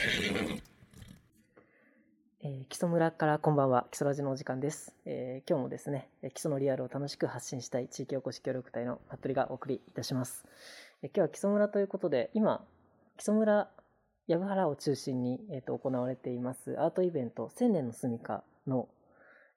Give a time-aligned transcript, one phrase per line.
[2.42, 4.94] えー、基礎村からこんばんは、基礎ラジのお時間です。
[5.04, 10.46] えー、今日もですね、基礎のリアルを楽しく発信したい地域おこし協力隊の服部がお送りいたします。
[11.02, 12.66] えー、今日は基礎村ということで、今、
[13.18, 13.70] 基礎村
[14.26, 18.88] 藪原を中心に、えーと、行われていますアートイベント千年の住処の、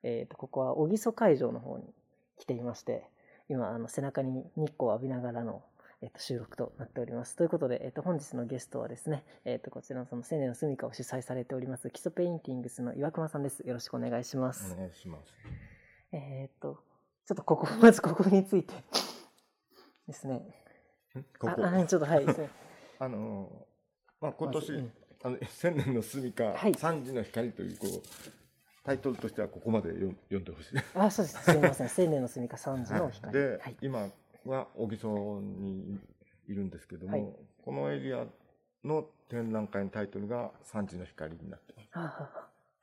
[0.02, 1.86] えーと、ここは小木曽会場の方に
[2.38, 3.10] 来ていまして、
[3.48, 5.64] 今、あの背中に日光を浴びながらの
[6.04, 7.38] えっと、収録となっております。
[7.38, 13.62] ということで、えっと、本日のゲストはですね、えっと、こちらのその千年の住処を主催されております、木曽ペインティングスの岩熊さんです。
[13.62, 14.74] よろしくお願いします。
[14.74, 15.34] お願いします。
[16.12, 16.78] えっと、
[17.26, 18.74] ちょっとここ、 まずここについて
[20.06, 20.44] ですね。
[21.40, 21.52] ここ？
[21.66, 22.26] あちょっとはい。
[23.00, 23.66] あの、
[24.20, 24.92] まあ、今年、まうん、
[25.24, 28.02] あの、千年の住処、はい、三時の光という、こう、
[28.84, 30.80] タイトルとしてはここまで読んでほしい。
[30.96, 31.44] あ、そうです。
[31.46, 31.88] すみません。
[31.88, 33.32] 千年の住処、三時の光。
[33.34, 34.10] で、はい、今、
[34.46, 36.00] は小木曽に
[36.48, 38.26] いるんですけども、はい、このエリア
[38.84, 41.90] の展覧会のタイトルが三時の光になってます。
[41.94, 42.04] は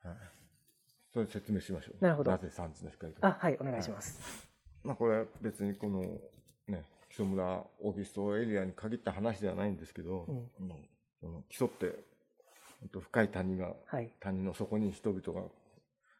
[0.03, 0.17] あはい、
[1.13, 2.03] それ説明しましょう。
[2.03, 2.31] なるほど。
[2.31, 3.27] なぜ三時の光か。
[3.27, 4.49] あ、はい、お願いします。
[4.83, 6.01] まあこれは別にこの
[6.67, 10.49] ね、木曽村、小木曽エリアに限った話ではないんですけど、うん、
[11.19, 12.03] その木曽って
[12.99, 15.47] 深い谷が、はい、谷の底に人々が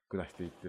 [0.10, 0.68] 暮らしていて、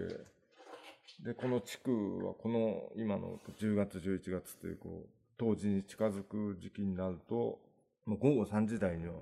[1.19, 1.91] で、この地区
[2.25, 7.59] はこの今の10月、11月というこう、当時に近づく時期になると、
[8.05, 9.13] もう午後3時台には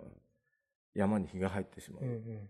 [0.95, 2.03] 山に日が入ってしまう。
[2.03, 2.49] うんうん、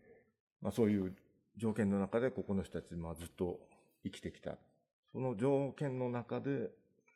[0.62, 1.14] まあそういう
[1.58, 3.60] 条件の中でここの人たち、まあずっと
[4.04, 4.58] 生きてきた。
[5.12, 6.70] その条件の中で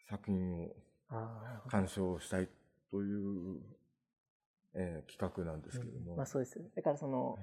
[0.10, 0.76] 作品を
[1.70, 2.50] 鑑賞したい
[2.92, 3.62] という、
[4.74, 6.12] えー、企画なんですけども。
[6.12, 6.60] うん、まあそうです。
[6.76, 7.40] だからその、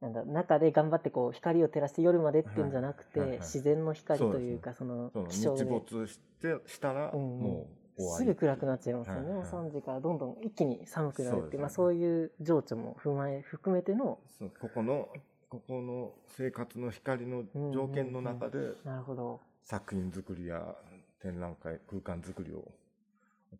[0.00, 5.64] なんだ中で頑張ってこう光を照らして夜までっていうんじゃなくて、自然の光というかその気象で。
[5.64, 7.66] 日没してしたらも
[7.98, 14.18] うすぐ暗くなっちゃいますよね、もう3時からどんどん一気に寒くなるってまあ、そういう情緒も踏まえ含めての
[14.58, 15.08] ここの
[15.50, 19.40] ここの生活の光の条件の中で、なるほど。
[19.64, 20.74] 作品作りや
[21.20, 22.72] 展覧会空間作りを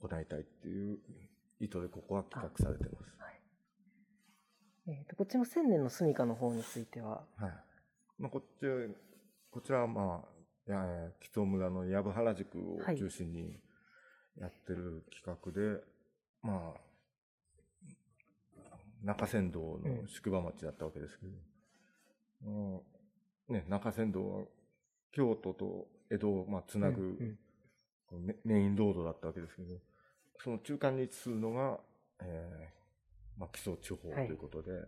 [0.00, 0.98] 行いたいっていう
[1.60, 3.14] 意図でここは企画されてます。
[3.18, 3.39] はい
[4.90, 7.52] えーと、こっちの千年の住処の方については、はい。
[8.18, 8.66] まあ、こっち
[9.52, 13.56] こちらはまあや木曽村の藪原宿を中心に
[14.36, 15.80] やってる企画で、はい、
[16.42, 16.80] まあ
[19.04, 21.32] 中山道の宿場町だったわけですけど、
[23.48, 24.44] うん、ね、中山道は
[25.12, 27.16] 京都と江戸をまあつなぐ、
[28.44, 29.68] メインロードだったわけですけど、
[30.42, 31.78] その中間に位置するのが、
[32.22, 32.79] えー、
[33.40, 34.86] まあ、基礎地方ということで、はい、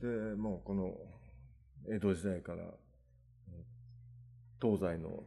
[0.00, 0.92] で、もうこの
[1.88, 2.64] 江戸時代から
[4.60, 5.22] 東西の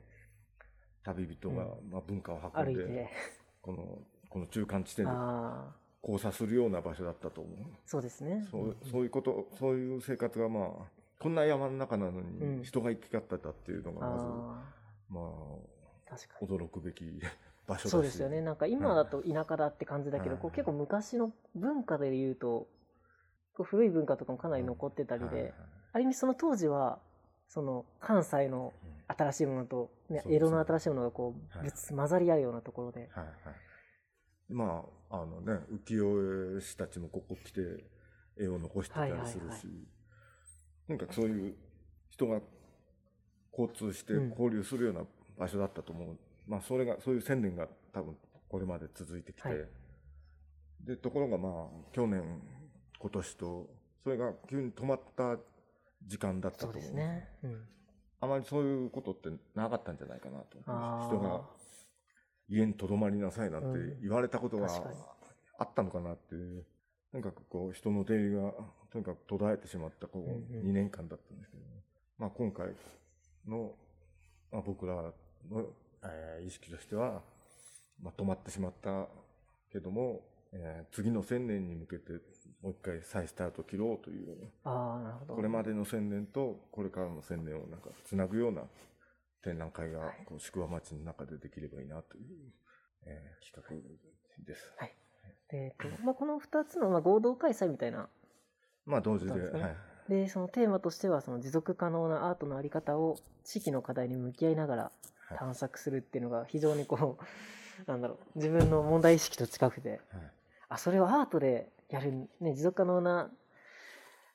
[1.04, 3.10] 旅人が、まあ、文化を運んで、
[3.62, 4.00] この、
[4.30, 5.12] この中間地点で
[6.04, 7.56] 交差するような場所だったと思う。
[7.86, 8.46] そうですね。
[8.52, 10.68] そうそういうこと、そういう生活がまあ、
[11.20, 15.22] こんな山の中なのに人が行き交ってたっていうのがまず、うん、ま
[16.12, 17.06] あ、驚くべき
[17.68, 18.42] 場所そうですよね。
[18.42, 22.68] なんか今だと田舎だって感じだけど、はい、こう結構昔の文化でいうと
[23.54, 25.54] こう古い文化とかもかなり残ってたりで、
[25.92, 27.00] ある意味その当時は
[27.50, 28.74] その関西の
[29.08, 33.10] 新しいものと、ね、江戸の新しいものがこう、はい、混ざり合うようなところで。
[33.14, 33.26] はい。
[33.26, 33.36] はい、
[34.50, 37.62] まああのね浮世絵師たちもここ来て
[38.40, 39.62] 絵を残してたりするし、はいはいはい、
[40.88, 41.56] とにかくそういう
[42.10, 42.42] 人が
[43.58, 45.02] 交通して交流するような
[45.38, 46.18] 場所だったと思う
[46.48, 48.18] まあ、それが、そういう宣伝が多分
[48.50, 49.58] これまで続いてきて、はい、
[50.82, 51.54] で、ところがまあ、
[51.92, 52.42] 去年、
[53.00, 53.70] 今年と、
[54.04, 55.38] それが急に止まった
[56.06, 56.82] 時間だったと思う。
[56.82, 57.28] ですね。
[57.44, 57.68] うん、
[58.22, 60.58] あまりそういうことってなかったんじゃないかなと。
[60.60, 61.42] 人が
[62.48, 64.68] 家にとどまりなさいなんて言われたことが
[65.60, 66.66] あったのかなっていう、
[67.12, 68.54] とにかくこう人の出入りが
[68.92, 71.64] とにかく途絶えてしまったこう2年間だったんですけど、
[72.18, 72.68] まあ今回
[73.48, 73.74] の、
[74.52, 74.96] まあ、僕ら
[75.50, 75.66] の
[76.04, 77.22] えー、意識としては、
[78.02, 79.08] まとまってしまった
[79.72, 80.22] けども、
[80.54, 82.14] えー、次の千年に向けて
[82.62, 85.36] もう一回再スタート切ろうという、あなるほど。
[85.36, 88.64] これまでの千年とこれからの千年をなんかつなぐような
[89.44, 92.26] 展覧会が、こう宿場町の中でできればいいなという、
[93.06, 94.74] えー、企画です。
[94.78, 94.96] はい。
[95.50, 98.10] えーとまあ、この2つの、まあ、合同開催みたいな、
[98.86, 99.76] まあ同時で、はい、
[100.10, 104.92] でそのテーマとしてはその持続可能なアートのあり方を地域の課題に向き合いながら
[105.36, 107.24] 探索するっていうのが非常にこう、
[107.90, 110.00] なんだろう、自分の問題意識と近くて、はい、
[110.70, 113.32] あ、それをアートでやる、ね、持続可能な、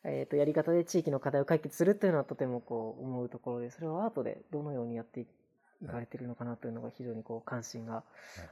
[0.05, 8.05] えと、やり方で地域の課題を解決するというのはとてもこう思うところで、それをアートでどのようにやっていかれてるのかなというのが非常にこう関心が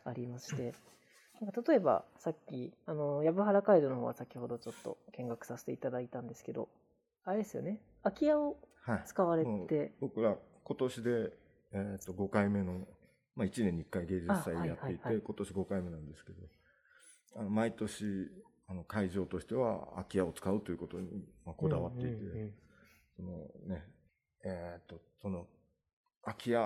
[0.05, 0.75] ありまして、
[1.41, 6.69] なんか例えばさっきあの藪原街道の方は先ほどちょっと見学させていただいたんですけど
[7.25, 7.81] あれですよね。
[8.03, 9.03] 空き家をはい。
[9.05, 11.33] 使われもうて、僕ら今年で、
[11.73, 12.87] えー、と5回目の、
[13.37, 16.39] まあ、1年に1回芸術祭あはいやっていて、はいはい今年5回目なんですけど
[17.37, 18.05] あの毎年
[18.69, 21.09] あの会場としては空き家を使うということに、
[21.45, 22.53] まあ、こだわっていて、
[23.17, 23.31] その
[23.67, 23.85] ね
[24.45, 25.47] えっ、とその
[26.23, 26.61] 空き家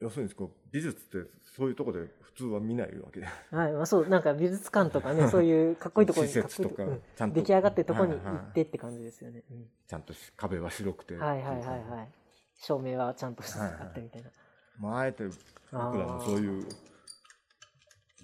[0.00, 3.20] 要するにこう美術ってそういうところで普通は見ないわけ。
[3.20, 6.84] ではいまあ、そうなんか美術館とかね そういうかっこいいところに施設とか
[7.16, 7.36] ちゃんと。
[7.36, 9.70] 出来上がってるところにはいはい行ってって感じですよね、うん。
[9.86, 11.16] ちゃんとし壁は白くて。
[11.16, 12.25] はいはいはいはい
[12.58, 13.80] 照明はちゃんとしてはいはい。
[13.82, 14.30] あってみたいな、
[14.78, 16.66] まあ、あえて僕らもそういう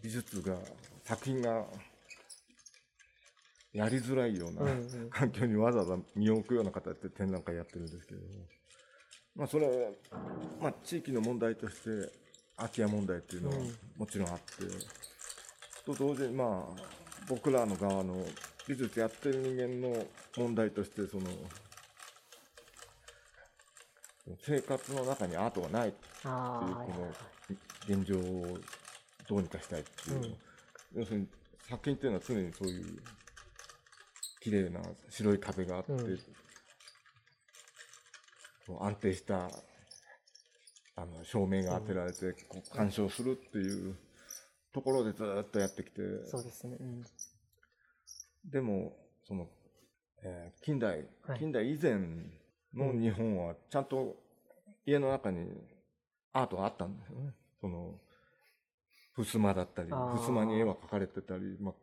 [0.02, 0.56] 美術が
[1.04, 1.64] 作品が
[3.72, 4.70] やりづらいような、
[5.10, 8.32] 環境にわざわざ身を置くような形で展覧会やってるんですけれども、
[9.34, 9.72] まあ、それは、
[10.60, 12.12] まあ、地域の問題として
[12.56, 13.76] 空き家問題っていうのはうん。
[13.96, 14.42] もちろんあって、
[15.86, 16.82] と同時にまあ
[17.28, 18.24] 僕らの側の
[18.68, 20.06] 美術やってる人間の
[20.36, 21.24] 問題としてその
[24.40, 27.12] 生活の中にアートがないっていうこの
[27.88, 28.58] 現状を
[29.28, 30.36] どうにかしたいっていう、うん。
[31.00, 31.26] 要するに
[31.68, 33.02] 作品っていうのは常にそういう
[34.40, 34.80] 綺麗な
[35.10, 36.18] 白い壁があって、うん。
[38.80, 39.50] 安定した
[40.94, 43.96] あの照明が当てられて、こう鑑賞するっていう
[44.72, 46.00] ところでずっとやってきて。
[46.26, 47.04] そうですね、うん、
[48.44, 48.96] でも
[49.26, 49.48] その、
[50.22, 51.38] えー近代はい。
[51.40, 51.98] 近代以前
[52.74, 54.16] の日本はちゃんと
[54.86, 55.48] 家の中に
[56.32, 57.34] アートがあったんですよね。
[57.60, 57.94] その
[59.16, 61.74] 襖だったり襖に絵は描かれてたり、まあ、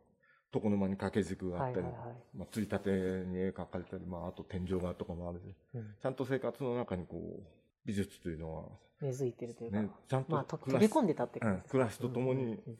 [0.52, 2.16] 床の間に掛け軸があったり、はいはいはい。
[2.38, 5.44] まあ、ついたてに絵描かれたり、まあ、あと天井画とかもあるし
[5.74, 5.94] うん。
[6.02, 7.42] ちゃんと生活の中にこう
[7.86, 8.64] 美術というのは、
[9.00, 12.78] 根付いてるというか、ね、ちゃんとまあ飛び込んでたって感じですか、うん暮らしとともにうんうんうん。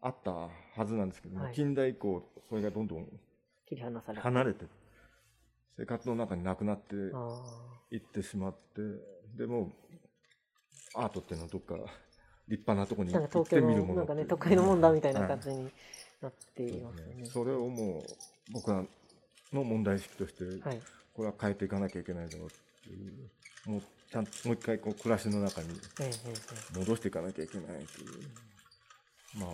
[0.00, 0.50] あったは
[0.84, 1.54] ずなんですけど、はい。
[1.54, 3.06] 近代以降それがどんどん
[3.68, 4.22] 切り離されて。
[4.22, 4.66] 離れて
[5.76, 7.40] 生活の中になくなってあ
[7.90, 8.82] いってしまって
[9.36, 9.70] でも
[10.94, 11.74] アートっていうのはどっか
[12.48, 15.70] 立派なところに行ってみるもののなんかねっていう得意のもんだみたいなはい感じに
[16.20, 17.26] なっていますよね。
[17.26, 18.84] それをもう僕ら
[19.52, 20.80] の問題意識としてはい、
[21.14, 22.50] これは変えていかなきゃいけないだろうっ
[22.84, 23.70] ていう。
[23.70, 25.68] もうちゃんともう一回こう暮らしの中に
[26.76, 27.80] 戻していかなきゃいけないという。
[29.38, 29.50] まあ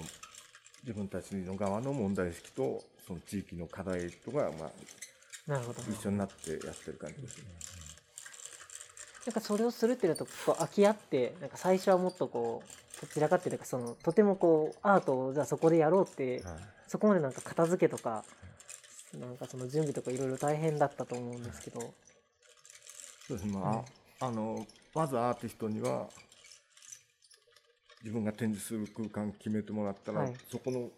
[0.83, 4.71] 自分たちの側の問題意識とその地域の課題とかまあ
[5.49, 5.83] なるほど。
[5.91, 7.45] 一緒になってやってる感じですね。
[9.27, 16.55] なんかそれをするっていうのとこう空き家ってなんか最初はもっとこうどちらかっていうとそのとてもこうアートをじゃあそこでやろうってはい。
[16.87, 18.25] そこまでなんか片付けとか
[19.15, 21.81] なんかその準備とかいろいろ大変だったと思うんですけど、
[23.27, 23.85] そうですね、ま
[24.21, 26.09] あ、あの、まずアーティストには、
[28.03, 30.35] 自分が展示する空間決めてもらったら、はい。
[30.51, 30.91] そこの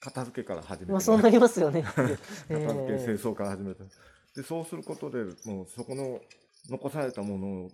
[0.00, 1.82] 片付けから始めてまあそうなりますよね。
[1.92, 3.82] 片付け、ええ清掃から始めて。
[4.36, 6.20] で、そうすることで、もうそこの
[6.68, 7.70] 残されたもの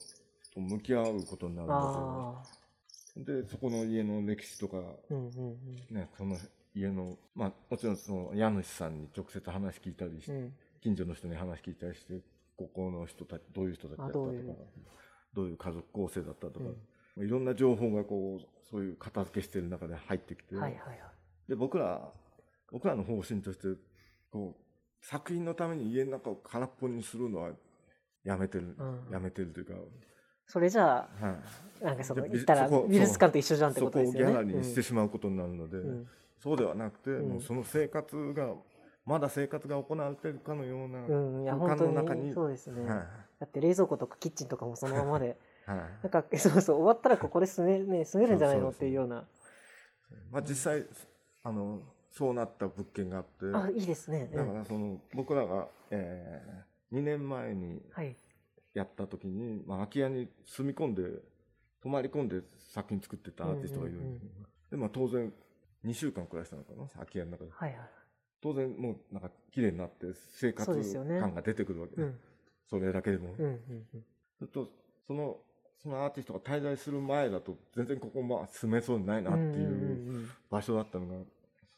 [0.54, 3.42] と向き合うことになるんですよ。
[3.42, 4.78] で、そこの家の歴史とか、
[5.10, 6.36] うんうんね、その
[6.74, 10.38] 家の、まあ、もちろんその家主さんに直接話聞いたりしてうん。
[10.38, 10.54] うん
[10.84, 12.20] 近所の人に話聞いたりして、
[12.58, 14.32] ここの人たち、どういう人たちだったとか、あ
[15.32, 16.64] どういう家族構成だったとか、うん
[17.16, 20.98] まあいろんな情報がこう、そういう片付けしてる中で入ってきて、はいはいはい。
[21.48, 22.12] で、僕ら、
[22.72, 23.68] 僕らの方針として、
[24.30, 27.50] こう、作品のために家の中を空っぽにするのは
[28.24, 29.74] やめてる、うんやめてるというか、
[30.46, 31.32] それじゃあは
[31.82, 31.84] い。
[31.84, 34.32] なんかそので言ったら美術館と一緒じゃんってそことですよね。
[34.34, 36.06] こをギャラリーにしてしまうことになるので、うん
[36.42, 38.54] そうではなくて、うんもうその生活が、
[39.06, 41.00] まだ生活が行われているかのような
[41.56, 42.84] 空間の中に、そうですね。
[42.84, 42.98] はい
[43.40, 45.36] だって冷蔵庫とかキッチンとかもそのままで、
[45.66, 49.26] は いなんかそうそう終わったらここで住めね住めるんじゃないのそうそうっていうような。
[50.30, 50.86] まあ、実際
[51.44, 53.46] あのそうなった物件があって。
[53.54, 54.28] あいいですね。
[54.32, 54.36] うん。
[54.36, 56.42] だからその僕らが、え
[56.92, 58.16] 2年前にはい。
[58.72, 61.02] やった時に、まあ、空き家に住み込んで
[61.80, 62.40] 泊まり込んで
[62.72, 64.18] 作品作ってたアーティストがいるん
[64.70, 65.32] でまあ当然
[65.86, 67.50] 2週間暮らしたのかな空き家の中で。
[67.52, 67.78] はいはい。
[68.42, 70.70] 当然もうなんか綺麗になって生活
[71.20, 72.18] 感が出てくるわけ、うん。
[72.68, 73.52] それだけでも、うんうん
[73.94, 74.04] うん。
[74.38, 74.68] ずっと
[75.06, 75.36] その
[75.82, 81.14] そのアーティストが滞在する前だと全然ここまあ住めそうにないなっていう場所だったのが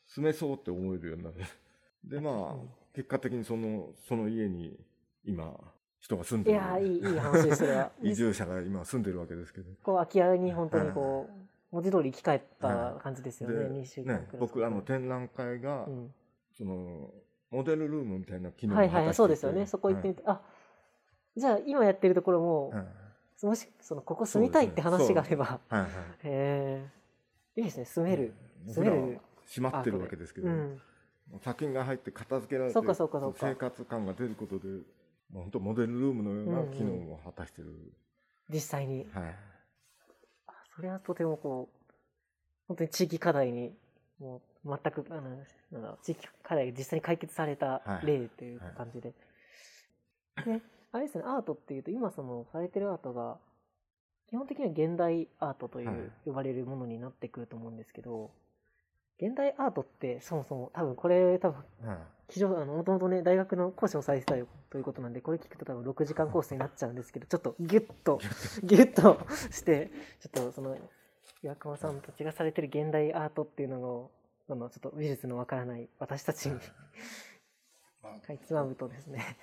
[0.06, 1.36] 住めそうって思えるようになる。
[2.04, 2.70] でまあうん。
[2.94, 4.78] 結果的にそのその家に
[5.24, 5.52] 今
[6.00, 6.56] 人が住んいでる。
[6.56, 7.92] やーいいいい話ですそれは。
[8.00, 9.70] 移住者が今住んでるわけですけど。
[9.82, 13.56] こう空き家に本当にこう文字通り生き返った感じですよね。
[13.56, 14.40] で2週間ねくらい。
[14.40, 16.14] 僕らの展覧会が、うん。
[16.52, 17.12] その
[17.50, 19.66] モデルルームみたいな機能をはいはいはいそうですよね。
[19.66, 20.40] そこ行ってみて、あ
[21.36, 22.78] じゃあ今やってるところも、はい。
[22.78, 22.86] はい
[23.42, 25.90] もしそのここ住みたいって話があれば、はいはい。
[25.90, 26.88] へ
[27.54, 27.84] えいいですね。
[27.84, 28.32] 住める。
[28.66, 30.80] 僕らは閉まってるわけですけど、うん。
[31.40, 33.38] 作品が入って片付けられてそうかそうかそうか。
[33.48, 34.68] 生活感が出ることで、
[35.32, 37.92] まあ、本当モデルルームのような機能を果たしてる、
[38.48, 39.06] 実際に。
[39.12, 39.34] はい。
[40.46, 41.92] あそれはとてもこう、
[42.68, 43.74] 本当に地域課題に、
[44.18, 48.06] もう全く、あの、地域課題が実際に解決されたはい。
[48.06, 49.12] 例という感じで。
[50.44, 50.62] で、
[50.92, 53.38] あれですね、アートっていうと、今その、されてるアートが、
[54.28, 55.96] 基本的には現代アートといはい。
[55.96, 58.30] う呼ばれるものになってくると思うんですけど、
[59.20, 68.20] 現代アートってそもそも多分これ多分はい非常あのもともとね大学の講師をされてたということなんでこれ聞くと多分6時間コースになっちゃうんですけどちょっとギュッと
[68.64, 69.20] ギュッと。
[69.50, 70.76] してちょっとその
[71.42, 74.10] 岩隈さんたちがされてる現代アートっていうのを
[74.48, 76.54] あのちょっと美術のわからない私たちに
[78.02, 79.36] まあかいつまむとですね。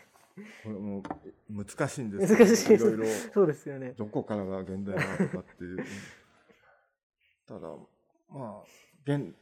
[0.63, 1.03] これも
[1.49, 3.05] 難しいんです難しいいろ。
[3.33, 3.93] そうですよね。
[3.97, 5.77] どこからが現代アートかっていう。
[7.47, 7.69] ただ
[8.29, 8.63] まあ
[9.05, 9.33] 現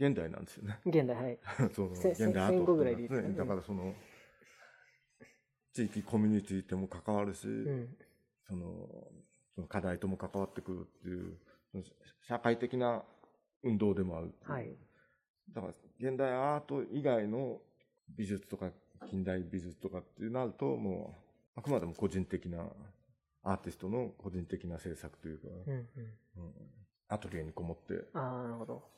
[0.00, 0.80] 現代なんですよね。
[0.86, 1.38] 現代はい。
[1.74, 3.34] そのせ現代アートぐらいでいいですかね。
[3.34, 3.94] だからその
[5.74, 7.96] 地域コミュニティとも関わるし、うん。
[8.48, 8.88] その
[9.54, 11.38] その課題とも関わってくるっていう
[12.22, 13.04] 社会的な
[13.62, 14.74] 運動でもあるはい。
[15.52, 17.60] だから現代アート以外の
[18.08, 18.72] 美術とか
[19.10, 21.14] 近代美術とかってなるとも
[21.56, 22.64] うあくまでも個人的な
[23.42, 25.88] アーティストの個人的な制作というか、うんうん。
[26.36, 26.79] うん
[27.10, 28.04] アトリエにこもって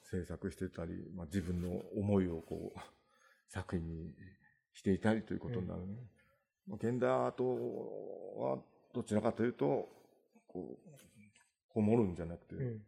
[0.03, 2.79] 制作してたり、まあ、自分の思いをこう
[3.49, 4.15] 作品に
[4.75, 5.95] していたりということになるね。
[6.69, 7.45] まあ現代アート
[8.39, 8.59] は
[8.95, 9.89] どちらかというと
[10.47, 10.91] こう
[11.73, 12.83] こもるんじゃなくて、うん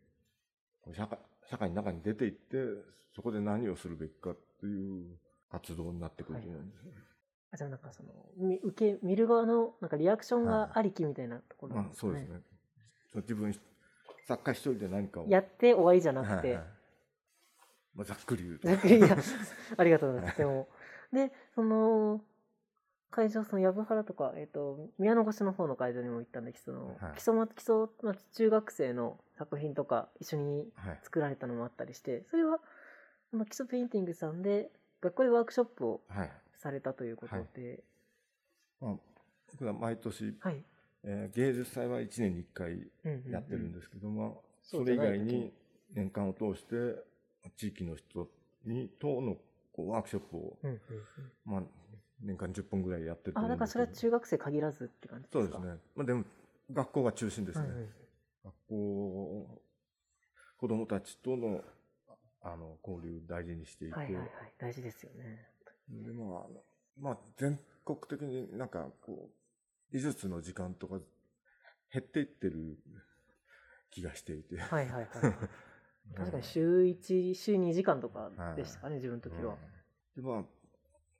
[0.92, 2.58] 社会社会の中に出ていって
[3.16, 5.16] そこで何をするべきかっていう
[5.50, 6.98] 活動になってくると思うんですよね。
[7.52, 12.40] あじゃあなんかそのみ受け見る側のなんかリアクションがありきみたいなところなまあんですかねそうですね。
[13.22, 13.54] 自分
[14.26, 15.28] 作家一人で何かを。
[15.28, 16.64] やって終わりじゃなくて、はいはい。
[17.94, 18.68] まあ、ざっくり言うと。
[18.88, 19.16] いや
[19.76, 20.38] ありがとうございます。
[20.38, 20.68] でも、
[21.12, 22.24] で、その、
[23.10, 27.14] 会場、その、藪原とか、えっ、と、宮の越の方の会場にも行ったんだけど、その、はい。
[27.14, 30.98] 基礎ま、基礎、まあ、中学生の作品とか一緒にはい。
[31.02, 32.60] 作られたのもあったりして、それは、
[33.32, 36.30] 木曽ペインティングスさんで、学校でワークショップをはい。
[36.56, 37.84] されたということで、
[38.80, 38.94] まあ、
[39.52, 40.64] 僕は毎年、はい。
[41.04, 42.90] えー芸術祭は1年に1回
[43.30, 45.52] やってるんですけども、それ以外に
[45.94, 46.96] 年間を通して
[47.56, 48.28] 地域の人
[48.64, 49.36] にとの
[49.72, 50.58] こうワークショップを、
[51.44, 51.62] まあ、
[52.22, 53.84] 年間10本ぐらいやってるとあ、思うんですけど。
[53.84, 55.38] だからそれは中学生限らずって感じですか？
[55.40, 56.24] そうですね、まあ、でも
[56.72, 57.68] 学校が中心ですね、
[58.42, 59.60] 学校
[60.56, 61.62] 子供たちとの
[62.40, 64.28] あの交流を大事にしていて、はいはいはい。
[64.58, 65.48] 大事ですよね。
[65.90, 66.48] でまあ
[66.98, 69.43] まあ、全国的になんかこう
[69.94, 70.96] 美術の時間とか
[71.92, 72.76] 減っていってる
[73.92, 75.08] 気がしていて、はいはいはい。
[76.16, 79.56] 確かに週1、週2時間とかでしたかね、自分の時は。
[80.16, 80.44] でまあ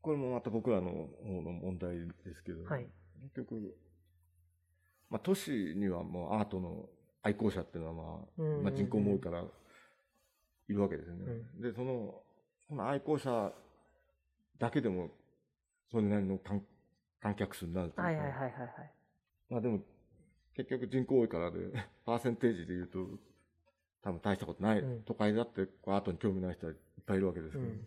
[0.02, 2.90] これもまた僕らの方の問題ですけど、はい。
[3.23, 3.76] 結局、
[5.09, 6.90] まあ、都市にはもうアートの
[7.23, 8.64] 愛好者っていうのは、まあうんうんうん。
[8.64, 9.45] まあ、人口も多いから
[10.69, 11.47] いるわけですよね。
[11.61, 12.23] うでその
[12.69, 13.52] その愛好者
[14.59, 15.11] だけでも
[15.93, 16.61] それなりの観
[17.25, 18.90] 観客数になるというか、はいはいはいはいはい。
[19.49, 19.81] まあでも
[20.54, 21.59] 結局人口多いからで
[22.04, 22.99] パーセンテージで言うと
[24.02, 27.87] 多分大したことない、うん都会だってこうアートに興味ない人はいっぱいいるわけですけど、うん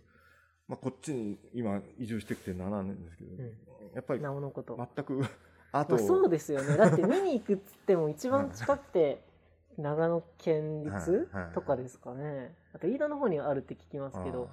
[0.68, 3.58] まあこっちに今移住してきて7年ですけど、うん
[3.94, 4.76] やっぱりなおのこと。
[4.76, 5.24] 全く
[5.72, 6.76] あ、そうですよね。
[6.76, 9.24] だって見に行くっつっても一番近くて
[9.78, 12.54] 長野県立とかですかね。
[12.74, 14.50] あと飯田の方にはあるって聞きますけど。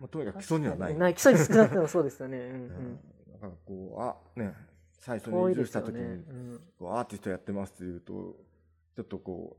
[0.00, 0.96] まあ、とにかく基礎にはない。
[0.96, 1.14] ない。
[1.14, 2.38] 基礎に少なくともそうですよね。
[2.38, 3.11] うんうう
[3.46, 3.52] んん。
[3.52, 4.54] だからこうあね
[4.90, 6.16] 最初に移住した時ですよね。
[6.16, 6.60] に、うん。
[6.78, 8.12] こうアーティストやってますって言うと
[8.94, 9.56] ちょっとこ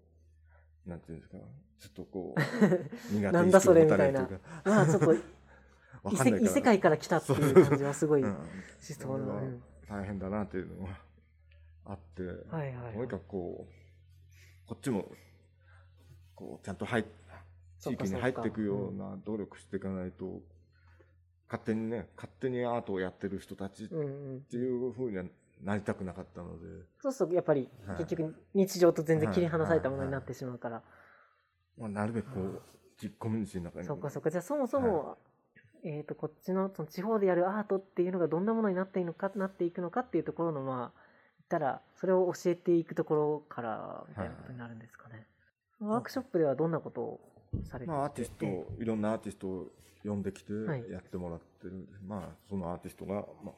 [0.86, 1.38] うなんていうんですか
[1.80, 2.42] ちょっとこう
[3.14, 4.30] 苦手なんだそれみたいな。
[4.66, 5.14] まあちょっと
[6.12, 8.38] 異世界から来たっていう感じはすごいうん
[8.80, 9.42] しそうな。
[9.88, 11.00] 大変だなっていうのが
[11.86, 12.94] あって、はいはいはい。
[12.96, 15.12] とにかくこうこっちも
[16.36, 17.06] こうちゃんと入っ
[17.84, 20.42] 地域に入っていくような努力していかないと、
[21.48, 23.88] 勝手にね勝手にアートをやってる人たちっ。
[23.88, 23.96] て
[24.58, 25.24] いうふうには
[25.62, 26.68] なりたくなかったので、
[27.02, 27.98] そうするとやっぱりはい。
[27.98, 30.82] 結局日常と全然切り離されたものになってしまうから。
[31.78, 32.62] まあ、なるべくこう
[32.98, 33.86] 地コミュニティの中に。
[33.86, 34.30] そっかそっか。
[34.30, 35.18] じゃあそもそも、
[35.84, 41.04] えっ、と、こっちのその地方でやるアートっていうのがどんなものになっていくのか、なっていくのかっていうところの、まあ、
[41.50, 45.28] たら、それを教えていくところから、みたいなことになるんですかね。
[45.80, 47.33] ワークショップではどんなことを
[47.64, 49.68] されてまあ、アーティストをいろんなアーティストを
[50.04, 50.90] 呼んできてはい。
[50.90, 51.74] やってもらってる。
[51.74, 53.54] んで、まあそのアーティストが、ま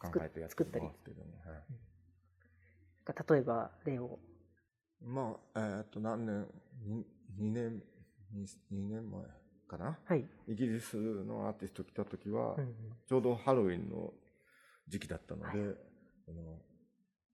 [0.00, 1.64] あ、考えてやってもらってるのはい。
[3.30, 4.18] 例えば、例を。
[5.00, 6.46] まあ、えーっと、何年、
[7.38, 7.82] 2, 年
[8.72, 9.22] 2年前
[9.68, 10.24] かな、はい。
[10.46, 12.74] イギリスのアーティスト来た時は、うんうん。
[13.06, 14.12] ちょうどハロウィンの
[14.88, 15.76] 時期だったので、はい。
[16.28, 16.58] あの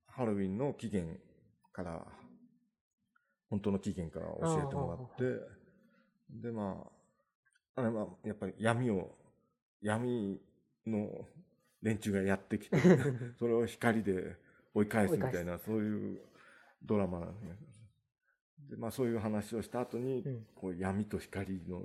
[0.06, 1.18] ハロウィンの起源
[1.72, 2.06] から、
[3.50, 5.63] 本当の起源から教えてもらって、
[6.30, 6.84] で、ま
[7.76, 9.16] あ、あれはやっぱり闇を、
[9.80, 10.40] 闇
[10.86, 11.08] の
[11.82, 12.76] 連中がやってきて、
[13.38, 14.36] それを光で
[14.74, 16.22] 追い返すみたいな、そういう
[16.82, 17.58] ドラマなんですね。
[18.70, 21.82] で、まあそういう話をした後に、うんこう闇と光の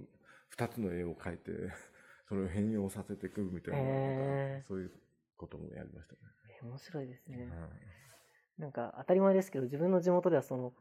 [0.50, 1.52] 二つの絵を描いて、
[2.28, 4.92] それを変容させていくみたいな、へーそういう
[5.36, 6.20] こともやりましたね。
[6.62, 7.50] え面白いですね。
[7.50, 8.00] はい
[8.60, 10.74] なんか当たり前ですけど、自分の地元ではその、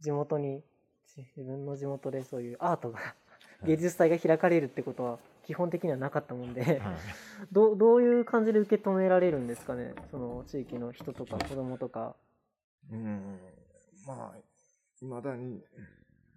[0.00, 0.64] 地元に、
[1.16, 2.98] 自分の地元でそういうアートが、
[3.64, 6.80] 芸術祭が開かれるってことは基本的にはなかったもんで、はい。
[7.52, 12.16] どうどういう感じで受け止められるんですかね、その地域の人とか子供とか。
[12.90, 13.38] うん、
[14.06, 14.38] まあ、
[15.00, 15.62] いまだに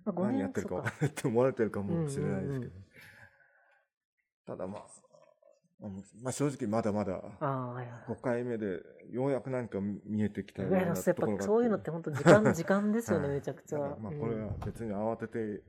[0.06, 1.06] まあ、5何やってるか分か。
[1.06, 2.72] って思われてるかもしれないですけど、うんうんうん。
[4.46, 5.02] ただまあ、うん
[6.22, 8.12] まあ正直まだまだああ、はいはい。
[8.12, 8.80] 5回目で
[9.12, 13.36] ようやくなんか見えてきたようなところが そういうのって本当時間、 時間ですよね、はい。
[13.38, 13.80] めちゃくちゃ。
[13.80, 15.63] まあこれは別に慌てて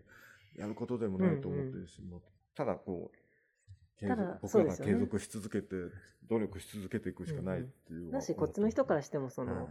[0.55, 2.23] やることでもないと思ってるし、もう
[2.55, 4.09] ただこう、
[4.43, 5.77] 僕らが継続し続けて、
[6.29, 9.67] 努力し続けていくしかないっていう、うんだし、こっちの人からしても、その、はい。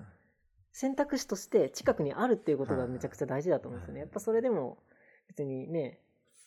[0.76, 4.00] 選択肢として近くにあるっていうことがめちゃくちゃ大事だと思うんですよね。
[4.02, 4.08] はい。
[4.08, 4.80] やっぱそれでも
[5.28, 6.00] 別にね、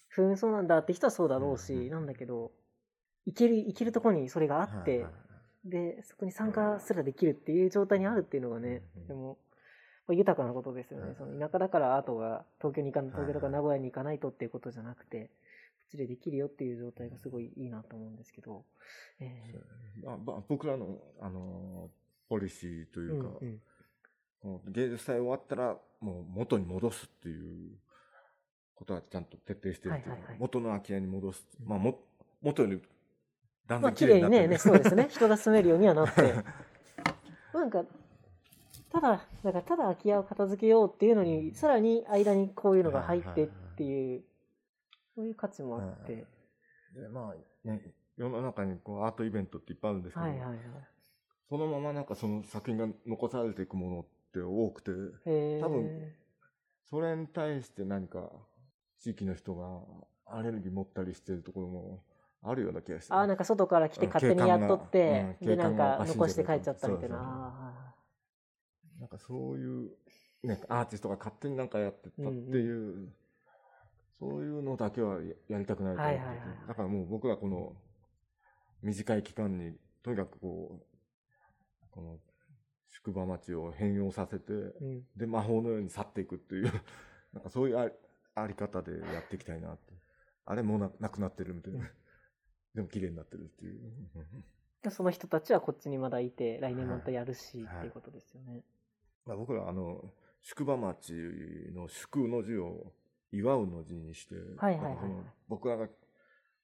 [0.09, 1.91] ふんそうなんだって人はそうだろううんし、うん。
[1.91, 2.51] なんだけど、
[3.27, 5.13] 行ける、行けるところにそれがあって、はいはい
[5.67, 9.39] で、そこに参加すらできるっていう状態にあるっていうのがねうんうん、でも、
[10.07, 11.07] まあ豊かなことですよね。
[11.07, 18.65] はいその田舎だから後が東京に行か東京とかはい名古屋に行かないとっていうことじゃなくて、こっちでできるよっていう状態がすごいいいなと思うんですけど。
[19.21, 19.55] え
[20.05, 21.91] まあまあ、僕らの、あの
[22.29, 23.61] ポリシーとーいうか、うん
[24.45, 24.73] うん。
[24.73, 27.73] 芸術祭終わったらもう元に戻すっていう
[28.77, 30.37] ことはちゃんと徹底してるっていうか、はいはいはい。
[30.39, 31.45] 元の空き家に戻す。
[31.65, 31.99] まあも、
[32.43, 32.83] 元より
[33.67, 35.09] 断まあ、然綺麗にね、そうですね。
[35.11, 36.23] 人が住めるようにはなって。
[37.53, 37.85] なんか、
[38.91, 44.25] ただ、だからただ空き家を片付けようっていうのに、さらに間にこういうのが入ってっていう、
[45.15, 46.27] そういう価値もあって。
[46.95, 50.59] でまあね、世の中にこうアートイベントっていっぱいあるんですけど、はいはいはい。
[51.49, 54.91] そのままなんかその作品が残されていくものって多くて、
[55.61, 56.13] 多分
[56.89, 58.31] それに対して何か
[59.01, 59.83] 地域の人が
[60.27, 62.03] アレルギー持ったりしてるところも
[62.49, 63.13] あるような気がして。
[63.13, 67.17] あーなんか外から来てうん勝手にやっとって、で、景観がなんか残して帰っちゃったみたいな。
[69.01, 69.91] なんかそういう、
[70.45, 73.09] ね、アーティストが勝手になんかやってたっていう、
[74.19, 77.73] そういうのだけはややりたくないと思ってて、はいはいはいだからもう僕はこの
[78.83, 82.19] 短い期間に、とにかくこう、この
[82.89, 86.73] 宿場町を変容させて、ーうんで、魔法のように去っていくっていう、
[87.33, 87.93] なんかそういうあり
[88.35, 89.93] あり方でやっていきたいなって。
[90.45, 91.81] あれもうななくなってるみたいな。
[92.77, 93.81] でも綺麗になってるっていう。
[94.83, 98.63] でその人たちはこっちにまだいて、来年またやるし、はいっていうことですよね。
[99.25, 100.05] まあ、僕らあの
[100.43, 101.13] 宿場町
[101.75, 102.93] の宿の字を
[103.33, 104.97] 祝うの字にして、はいはいはい
[105.49, 105.89] 僕らが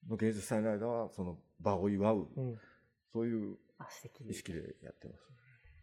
[0.09, 2.59] の芸術祭の間はその場を祝う、うん。
[3.13, 3.57] そういう。
[4.31, 5.29] 意識でやってます。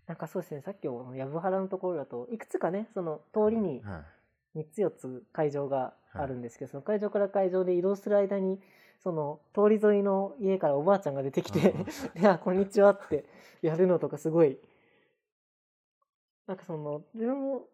[0.07, 3.99] なんかそうですね、さっきも藪原のところだと、いくつかね、その通りには
[4.55, 4.59] い。
[4.59, 8.59] 3つ4つ会場があるんですけど、その会場から会場で移動する間に、
[8.99, 11.73] その通り沿いの家からおばあちゃんが出てきて、
[12.19, 13.25] いや、こんにちはって
[13.61, 14.59] やるのとかすごい、
[16.47, 17.67] なんかその、自分も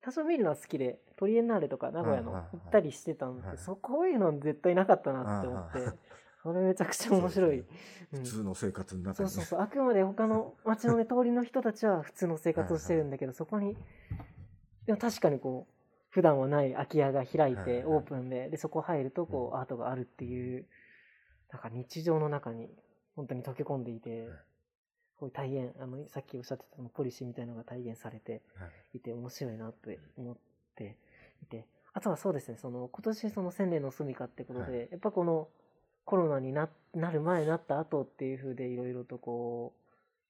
[0.00, 5.98] 多少見るのは好きで、トリエンナーレとか名古屋の行ったりしてたんでそこういうの絶対なかったなって思って
[6.42, 7.64] それめちゃくちゃ面白い。
[8.10, 9.60] 普通の生活の中に、そうそうそう。
[9.60, 13.76] あくまで他の街のね、 通りの人たちは普通の生活をしてるんだけど、そこに、
[14.86, 15.81] でも確かにこう、
[16.12, 19.60] 普段はない空き家が開いて、オープンで、で、そこ入ると、こう、うん。
[19.60, 20.66] アートがあるっていう、
[21.50, 22.68] なんか日常の中に、
[23.16, 24.38] 本当に溶け込んでいてはい、
[25.16, 28.98] こういう体現、あの、さっきおっしゃってたポリシーみたいなのが体現されてはい。
[28.98, 30.36] いて、面白いなって思っ
[30.74, 30.98] て
[31.42, 35.48] いて、あとはそうですね、その、今年その千年の住みかってことで、はやっぱこの、
[36.04, 39.82] コロナにななる前、なった後っていう風でいろいろとこう、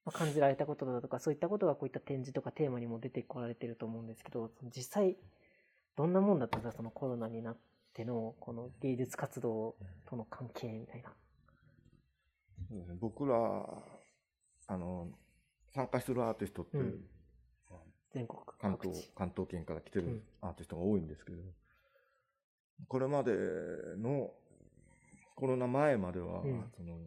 [0.04, 5.16] まあ感じられたことだとか、そういったことがこういった展示とかテーマにも出てこられてると思うんですけど、実際、
[5.96, 7.56] どんなもんだったんですか、そのコロナになっ
[7.92, 9.76] ての、この芸術活動
[10.06, 11.12] との関係みたいな。
[13.00, 13.36] 僕ら、
[14.68, 15.08] あの、
[15.74, 17.04] 参加するアーティストって、うん
[18.12, 19.10] 全国関東。
[19.16, 21.38] 関東圏から来てうんるアーティストが多いんですけど、
[22.86, 23.32] これまで
[23.96, 24.30] の
[25.34, 26.98] コロナ前までは、うんその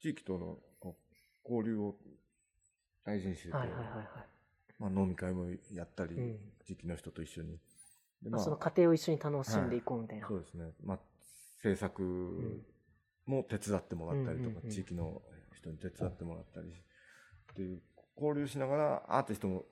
[0.00, 0.58] 地域との
[1.44, 1.96] 交流を
[3.04, 4.06] 大事にしてて、はいはいはいはい。
[4.78, 7.58] まあ、飲み会もやったり、うん地域の人と一緒にで
[8.22, 10.26] まあ、その過程を一緒に楽しんでいこうみたいな。
[10.26, 10.70] そうですね。
[10.84, 10.98] まあ、
[11.62, 12.02] 制作
[13.26, 15.22] も手伝ってもらったりとか、うん地域の
[15.54, 17.80] 人に手伝ってもらったりっていう、
[18.16, 19.64] 交流しながらアーティストも、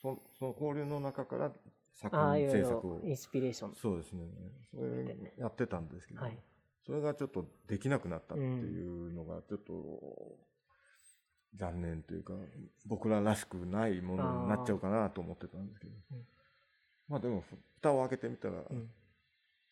[0.00, 1.52] そその交流の中から
[1.94, 3.74] 作品制作を、インスピレーション。
[3.74, 4.24] そうですね。
[4.70, 6.38] それやってたんですけど、はい。
[6.86, 9.72] それがちょっとできなくなったっていうのが、ちょっと、
[11.54, 12.32] 残念というか、
[12.86, 16.26] 僕ららしくないものになっちゃうかなと思ってたんですけどうん。
[17.08, 17.44] まあでも、
[17.76, 18.90] 蓋を開けてみたら、うん。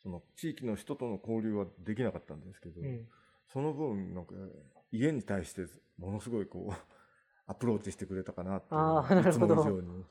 [0.02, 3.06] その地域の人との交流はできなかったんですけど、うん。
[3.52, 4.34] その分、なんか、
[4.92, 5.66] 家に対して
[5.98, 6.74] ものすごいこう、
[7.46, 10.04] アプローチしてくれたかなっていうあーなるほど。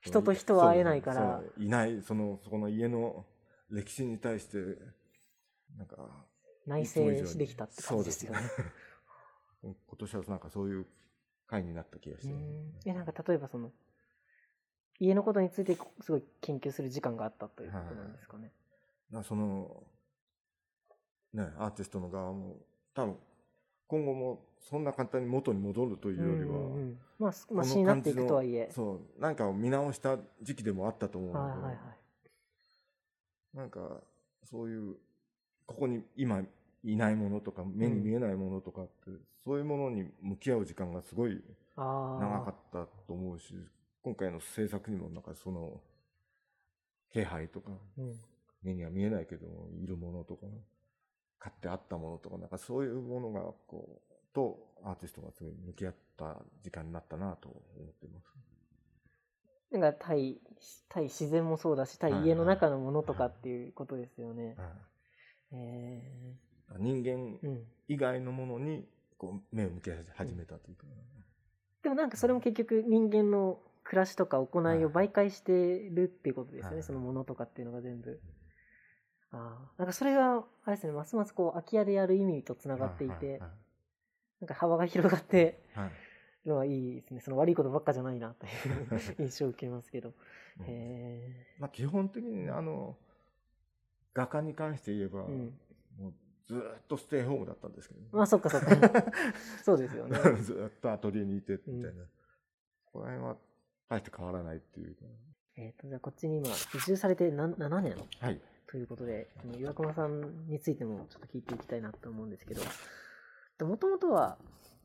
[0.00, 3.26] 人と人は会えないからいない、その、そこの家の
[3.70, 4.58] 歴史に対して、
[5.76, 6.26] なんか、
[6.66, 8.38] 内いつも以上に省できたって感じですよね。
[9.62, 10.86] 今年はなんかそういう
[11.46, 12.32] 回になった気がして。
[12.32, 13.72] うんえ、なんか例えばその、
[14.98, 18.52] 家のことについてすごい研究する時間があったということなんですかね。
[19.10, 19.82] なその、
[21.34, 22.56] ね、アーティストの側も、
[22.94, 23.16] 多分、
[23.88, 28.70] 今後もそんな簡単に元に戻るというよりは、うんうんうんまあ、すまあ、この詩になっていくとはいえ。
[28.74, 31.76] そう、何かを見直した時期でもあったと思うので、はいはいはい。
[33.54, 34.02] なんか、
[34.44, 34.96] そういう、
[35.66, 36.42] ここに今
[36.82, 38.92] いないものとか、目に見えないものとかって、
[39.44, 41.42] そういうものに向き合う時間がすごい。
[41.76, 43.54] 長かったと思うし、
[44.06, 45.80] 今回の制作にもなんかその、
[47.12, 48.14] 気配とか、うん。
[48.62, 50.46] 目には見えないけども、いるものとか、
[51.40, 58.26] 買ってあったものとか、なんかそういうものが、こう、とアーティストがすごい向き合った時間になったなと思っています。
[59.72, 60.38] なんか対、
[60.88, 64.56] 対自然もそうだし、対はい家の中のものとかっていうことですよね。
[66.78, 67.40] 人間。
[67.88, 68.86] 以外のものに
[69.18, 70.86] こう目を向け始めたというか、
[71.82, 78.20] でもなんかそれも結局人間の暮らしとか行いを媒介してるっていうことですよね、はいそのものとかっていうのが全部。
[79.32, 83.50] ああ、なんかそれが、あれですね、ますますこう空き家でやる意味とつながっていて、はい
[84.40, 85.58] なんか幅が広がって
[86.44, 87.20] るのはいいですね。
[87.20, 90.12] その悪いことばっかじゃないなという 印象を受けますけど。
[90.60, 92.96] うんへまあ、基本的にあの
[94.14, 95.22] 画家に関して言えば、え。
[95.24, 95.58] うん。
[95.98, 96.14] もう
[96.46, 98.68] ずーっとステイホームだったんですけど、ねまあそっかそっか。
[99.64, 100.18] そうですよね。
[100.40, 102.04] ずーっとアトリエにいてみたいな、
[102.92, 103.36] この辺は
[103.88, 104.94] 大して変わらないっていう。
[104.94, 105.02] か
[105.56, 107.96] えっと、じゃあこっちに今、移住されてな7年？
[108.20, 108.40] はい。
[108.68, 112.62] ということで、その岩隈さんについてもちょっと聞いていきたいなと思うんですけど、
[113.64, 114.36] もともとは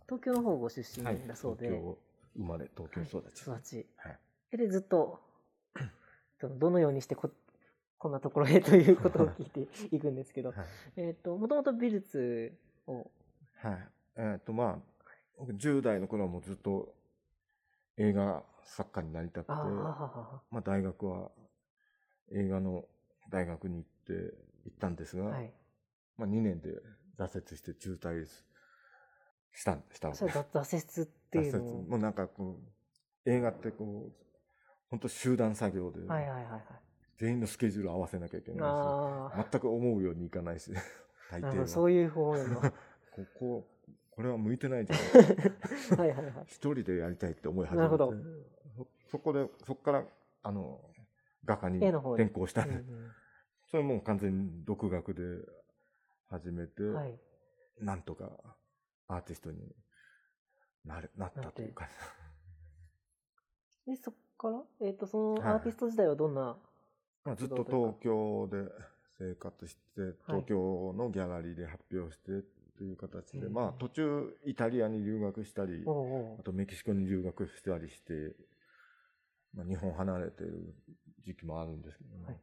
[0.06, 1.28] 東京の方ご出身はい。
[1.28, 1.98] だそうで、東京
[2.38, 3.86] 生まれ東京育ち、育ち。
[3.98, 4.20] はい。
[4.54, 5.20] えで、ずっと、
[6.40, 7.32] そのどのようにしてこ
[7.98, 10.58] こんなところへということを聞いていくんですけど、はい。
[10.98, 13.10] えっと、もともと美術を、
[13.58, 13.88] はい。
[14.16, 16.94] えっ、と、まあ、僕10代の頃はもうずっと
[17.98, 21.30] 映画作家になりたくて、まあ大学は
[22.34, 22.86] 映画の
[23.30, 24.34] 大学に行って、
[24.66, 25.32] 行ったんですが、は。
[25.32, 25.52] はい。
[26.18, 26.70] まあ2年で
[27.18, 28.26] 挫折して中退
[29.54, 30.38] した、したわけです。
[30.38, 32.60] だ挫折っていう挫のもうなんかこ
[33.26, 34.14] う、映画ってこう、
[34.90, 36.62] 本当集団作業で、はいはいはいはい。
[37.18, 40.82] 全員のスケジュール合わせなきゃいけないあし、全く思うようにいかないし、あ、
[41.40, 41.68] 大抵は。
[41.68, 42.60] そういう方面の。
[42.60, 42.74] は
[43.12, 43.68] ここ、
[44.12, 46.44] これは向いてないじゃない いはいはい。
[46.46, 47.98] 一人でやりたいって思い始めて。
[47.98, 50.06] そそこでそこから
[50.44, 50.82] あの
[51.46, 52.66] 画家に転校した。
[52.66, 53.12] んで、うん。
[53.70, 55.22] それもう完全に独学で
[56.30, 57.20] 始めて、うんはい。
[57.80, 58.30] なんとか
[59.08, 59.76] アーティストに
[60.86, 61.88] なれなったというか、
[63.86, 65.54] で、そっから、えっ、と、そのはい。
[65.54, 66.58] アーティスト時代はどんな、
[67.24, 68.70] まあ、ずっと東京で
[69.18, 72.42] 生活して東京のギャラリーで発表してっ
[72.78, 73.54] ていう形で、うん。
[73.54, 75.84] まあ途中イタリアに留学したり、
[76.40, 78.36] あとメキシコに留学したりして、
[79.56, 80.74] まあ、日本離れてる
[81.26, 82.36] 時期もあるんですけど、ねはい。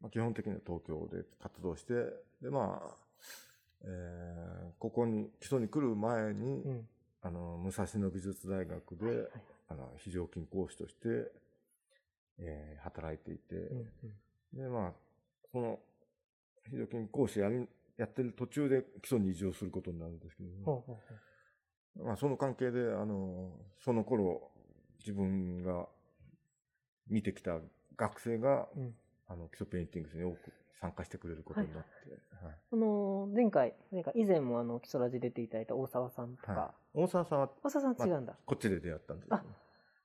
[0.00, 1.94] まあ、基本的には東京で活動して、
[2.42, 2.96] で、まあ、
[3.84, 6.88] えーここに、基礎に来る前に、ううん。
[7.22, 9.28] あの、武蔵野美術大学で、はいはい。
[9.68, 11.30] あの、非常勤講師として、
[12.38, 13.78] えー働いていて、うん
[14.54, 14.62] うん。
[14.62, 14.92] で、まあ、
[15.52, 15.78] その、
[16.68, 20.84] 非常勤講師やりやってる途中で基礎に移住することになるんですけど、
[22.04, 23.50] まあ、その関係で、あの、
[23.84, 24.50] その頃、
[25.00, 25.86] 自分が
[27.08, 27.58] 見てきた
[27.96, 28.94] 学生が、うん。
[29.28, 31.88] あの、木曽ペインティングスに多く参加してくれることになって、
[32.44, 32.54] はい。
[32.72, 36.98] あのー前回、前回以前もあの、木曽ラジ出ていただいた大沢さんとか、はい。
[37.02, 38.34] 大沢さんは大沢さんは違うんだ。
[38.44, 39.42] こっちで出会ったんですよ、ね。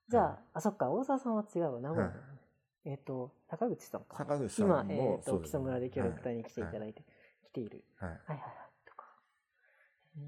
[0.09, 2.11] じゃあ、あ、そっか、大沢さんは違うわ、名古屋
[2.85, 4.17] えっ、と、坂口さんか。
[4.17, 5.41] 坂口さん今、もえっ、と、そうですね。
[5.41, 6.93] 基礎村で協力隊に来ていただはい。
[6.93, 7.05] て、来
[7.57, 7.83] ている。
[7.97, 8.09] はい。
[8.09, 8.39] はいはいはい。
[8.39, 8.53] はい。
[8.85, 9.05] とか。
[10.17, 10.23] うん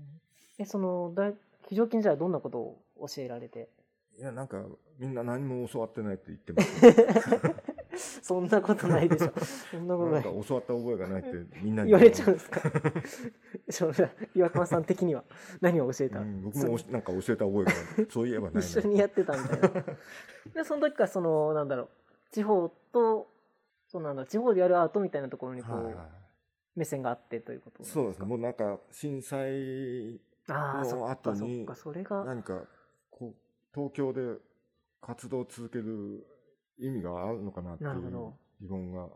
[0.57, 1.33] え、その、大
[1.67, 3.69] 非常勤時代はどんなことを教えられて？
[4.17, 4.61] いや、なんか、
[4.97, 6.61] みんな何も教わってないって言ってま
[7.97, 9.31] す、 そんなことないでしょ。
[9.71, 10.23] そんなことなないん。
[10.41, 11.89] か教わった覚えがないってみんなに。
[11.89, 12.59] 言われちゃうんですか？
[14.35, 15.23] 岩隈さん的には。
[15.61, 17.71] 何を教えた、うん僕もなんか教えた覚えが
[18.09, 19.69] そういえばないな一緒にやってたみたいな。
[20.53, 21.89] で、その時からその、なんだろう、
[22.31, 23.29] 地方と、
[23.87, 26.18] そうなんだ、地方でやるアートみたいなところにこう、はいはい
[26.75, 28.25] 目線があってということそうですね。
[28.25, 31.65] もうなんか震災の後に
[32.25, 32.63] 何か
[33.09, 33.35] こう
[33.73, 34.21] 東京で
[35.01, 36.25] 活動を続ける
[36.77, 39.07] 意味があるのかなっていう疑問が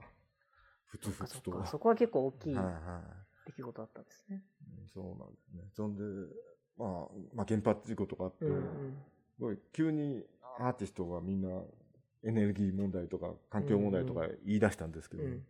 [0.85, 1.65] ふつふつと。
[1.65, 2.73] そこは結構大きいはいはい。
[3.47, 4.43] 出来事だったんですね。
[4.79, 5.63] うんそうなんですね。
[5.73, 6.03] そんで、
[6.77, 6.89] まあ、
[7.33, 8.97] まあ原発事故とかあって、うんうん。
[9.35, 10.23] すごい急に
[10.59, 11.49] アーティストがみんな
[12.23, 15.45] エネルギー問題とか環境問題とか言い出したんですけど、うん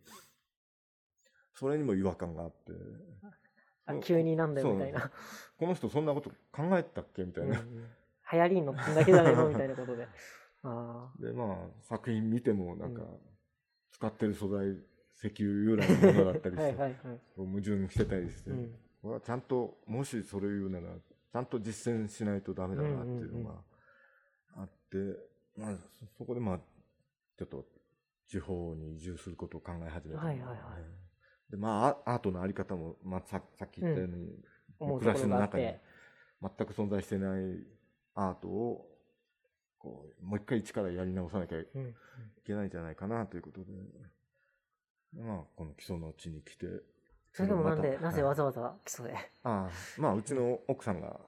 [1.54, 2.72] それにも違和感があって。
[3.86, 5.10] あ急になんだよみたいな。
[5.58, 7.62] この人そんなこと考えたっけみたいな、
[8.32, 10.08] 流行りに乗ってんだけじゃないのみたいなことで。
[10.64, 13.18] あでまあ作品見てもなんか、うん。
[13.90, 14.70] 使ってる素材
[15.16, 16.60] 石油由来のものだったりあ。
[16.60, 18.78] し て、矛盾してたりして、うん。
[19.02, 20.88] これはちゃんともしそれ言うなら
[21.34, 23.62] ちゃんと実践しないとダメだなっていうのが
[24.56, 24.96] あって、
[25.56, 26.60] まあ、そそこでまあ
[27.36, 27.66] ちょっと
[28.26, 31.03] 地方に移住することを考え始めたのはいはいはい
[31.50, 34.44] でまあアアートのあり方も、まあ、ささっき言ったように、
[34.78, 35.80] 思う暮らしの中にて。
[36.42, 37.66] 全く存在してない
[38.14, 38.90] アートを
[39.78, 41.94] こうもう一回一からやり直さなきゃいうんうん。
[42.44, 43.72] けないんじゃないかなということで、
[45.14, 46.66] まあ、この基礎の地に来て
[47.32, 49.14] それでもなんで、なぜわざわざ基礎で。
[49.42, 51.18] ああまあうちの奥さんが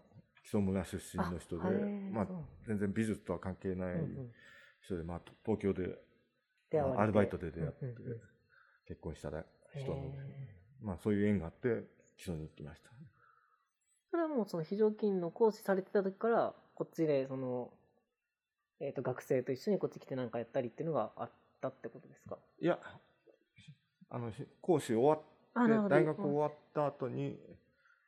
[0.45, 1.63] 木曽村出身の人で
[2.13, 2.27] まあ
[2.67, 4.33] 全然美術とは関係ないうんうん。
[4.83, 5.99] 人で、まあ、と東京で、
[6.97, 8.21] アルバイトで出会ってうんうんうん
[8.87, 9.31] 結婚した
[9.77, 10.03] 人なの
[10.83, 11.85] まあそういう縁があって
[12.17, 12.91] 基礎に行きました。
[14.11, 17.71] それはもうその非常勤の講師されてた時から、こっちでその、
[18.81, 22.39] えっ、と、学生と一緒にこっち来てなんかやったりっていうのがあったってことですか？
[22.61, 22.79] いや
[24.09, 25.17] あのし講師終わ。
[25.17, 27.39] って大学終わった後に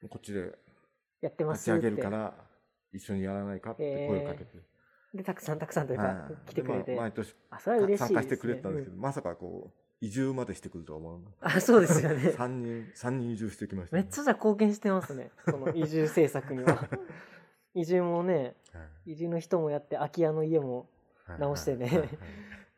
[0.09, 0.53] こっちで
[1.23, 1.81] やってま立ち上。
[1.81, 2.35] げるから
[2.93, 4.59] 一緒にやらないかって声をかけて、
[5.15, 6.93] で、たくさんたくさんというか、はい来てくれて。
[6.93, 8.15] でまあ毎年あ、それは嬉しい。
[8.15, 12.31] 参加してくれてたんですけど、うまさかこう移住までしてくるとは思わなあ、そうですよね。
[12.37, 15.31] 3人三人移住してきました、めっちゃじゃあ貢献してますね。
[15.45, 16.89] その移住政策には。
[17.75, 19.13] 移住もね、はい。
[19.13, 20.89] 移住の人もやって、空き家の家も
[21.27, 21.87] はい直してね。
[21.87, 22.09] はいはい。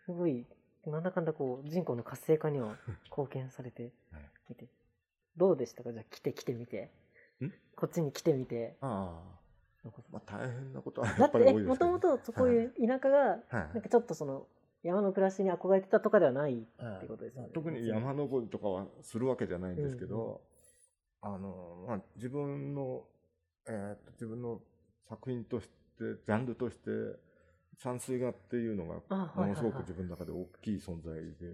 [0.05, 0.47] すごい、
[0.87, 2.77] なんだかんだこう、人口の活性化には
[3.11, 4.53] 貢献されてはい。
[4.53, 4.67] いて。
[5.37, 5.93] どうでしたか？
[5.93, 6.91] じゃあ来て来てみて。
[7.41, 7.51] ん？
[7.77, 8.77] こっちに来てみて。
[8.81, 9.23] あ
[9.85, 9.91] あ。
[10.11, 11.69] まあ大変なことはだやっぱり多いですけど。
[11.69, 13.41] もともとそこいう田舎が、はい。
[13.53, 14.47] なんかちょっとその、
[14.83, 16.57] 山の暮らしに憧れてたとかではないっ
[17.01, 17.51] てことですよね。
[17.53, 20.41] 特に山登りとかはするわけじゃないんですけど、
[21.21, 23.05] あの、まあ、自分の、
[23.69, 24.61] えーと自分の
[25.09, 26.91] 作品として、ジャンルとして、
[27.83, 29.03] 山水画っていうのが、
[29.35, 31.47] ものすごく自分の中で大きい存在で、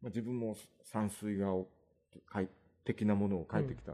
[0.00, 1.68] まあ、自分も山水画を、
[2.84, 3.92] 的なものを描いてきた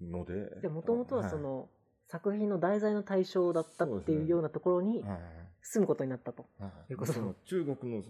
[0.00, 0.60] ので。
[0.62, 1.68] で、もともとはその、
[2.06, 5.20] 作品の題材の対象だったっていうようなところにはい、はい
[5.64, 6.46] 住むことになったと。
[6.58, 6.94] はいい。
[6.94, 8.02] うことその 中国の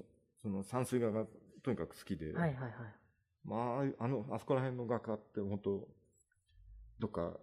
[0.43, 1.27] その山水画が
[1.63, 2.73] とにかく好きで、はいはいはい。
[3.45, 3.57] ま
[3.99, 5.89] あ、あの、あそこら辺の画家って本当、
[6.99, 7.39] どっか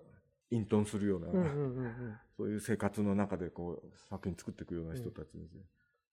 [0.50, 2.20] 隠遁するような、うんうんうんうん。
[2.38, 5.48] そういう生活の中でこう作品作っていくような人たちで、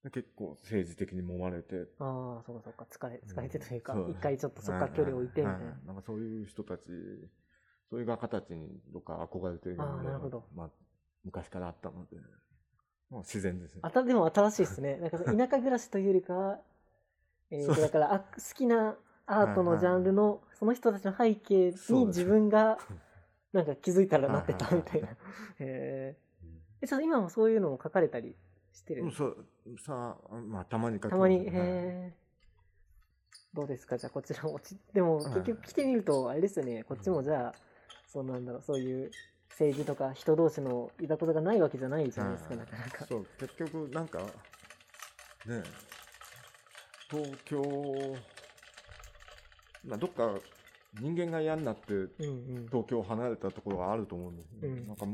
[0.04, 5.64] で結構政治的に揉まれて、ああ、そうかそうか、疲れ、疲れてというかそう、一回ちょっとそこから距離を置いてみたいな。
[5.66, 5.76] はは。
[5.86, 6.82] なんかそういう人たち、
[7.90, 10.44] そういう画家たちにどっか憧れてるようあーなるほど。
[10.54, 10.70] まあ、
[11.24, 12.16] 昔からあったので、
[13.10, 13.80] もう自然ですね。
[13.82, 14.96] あた、でも新しいですね。
[14.96, 15.24] なんか田
[15.56, 16.58] 舎暮らしというよりかは、
[17.50, 22.78] えーだからあ好きなアートのジャンルの、その人たちの背景に自分が、
[23.52, 25.08] なんか気づいたらなってたみたいな。
[25.58, 26.16] へえ。
[26.82, 28.36] え、じゃあ今もそういうのも書かれたり
[28.72, 29.04] してる？
[29.04, 29.46] うん、そう、
[29.78, 31.52] さあ、まあ、たまに描きますたまに、へはい。
[31.56, 32.12] え。
[33.54, 33.96] どうですか？
[33.96, 35.32] じゃあこちらもち、でもはい。
[35.32, 37.54] 結局来てみると、あれですよね、こっちもじゃあ、
[38.06, 39.10] そうなんだろう、そういう
[39.58, 43.06] 政治とか人同士のいざこざがないわけじゃないじゃないですか、はいなかなか。
[43.06, 44.26] そう、結局、なんか、ね、
[47.10, 47.62] 東京、
[49.84, 50.34] まあ、どっか
[51.00, 51.82] 人間が嫌になって。
[52.70, 55.06] 東京を離れたところがあると思うんですよ、うんなんか、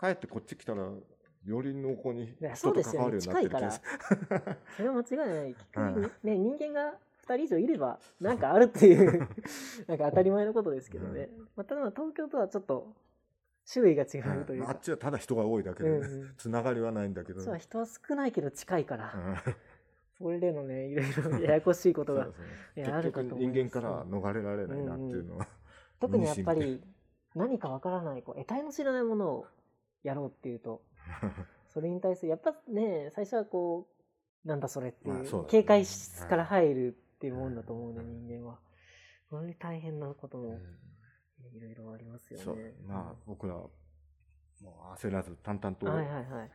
[0.00, 4.56] 帰ってこっち来たら、より濃厚に人と関わるようになってる気がする。
[4.76, 6.94] それは間違いないね、人間が
[7.26, 9.28] 2人以上いれば、なんかあるっていう、
[9.86, 11.28] なんか当たり前のことですけどね。
[11.54, 12.94] まあ、ただ東京とはちょっと、
[13.72, 14.70] 種類が違うというか。
[14.70, 14.80] あっ。
[14.80, 16.00] ちはただ人が多いだけで、
[16.36, 19.54] つながりはないんだけど、そう人は少ないけど近いから、うん。
[20.18, 22.28] それでのね、いろいろややこしいことが
[22.76, 25.48] あるか結と人間から逃れられないなっていうのは、
[26.00, 26.82] 特にやっぱり
[27.34, 29.46] 何かわからないこう得体の知らないものを
[30.02, 30.82] やろうっていうと
[31.68, 33.88] それに対するやっぱね最初はこ
[34.44, 38.58] うなんだそれっていう、警戒室から入るっていうもんだと思うんで、人間は。
[39.28, 40.48] そういう大変なことも。
[40.48, 40.89] うん
[41.54, 42.44] いろいろありますよね。
[42.44, 42.56] そう。
[42.86, 43.70] まあ僕らも
[44.62, 46.50] う焦らず淡々とはいはいはい。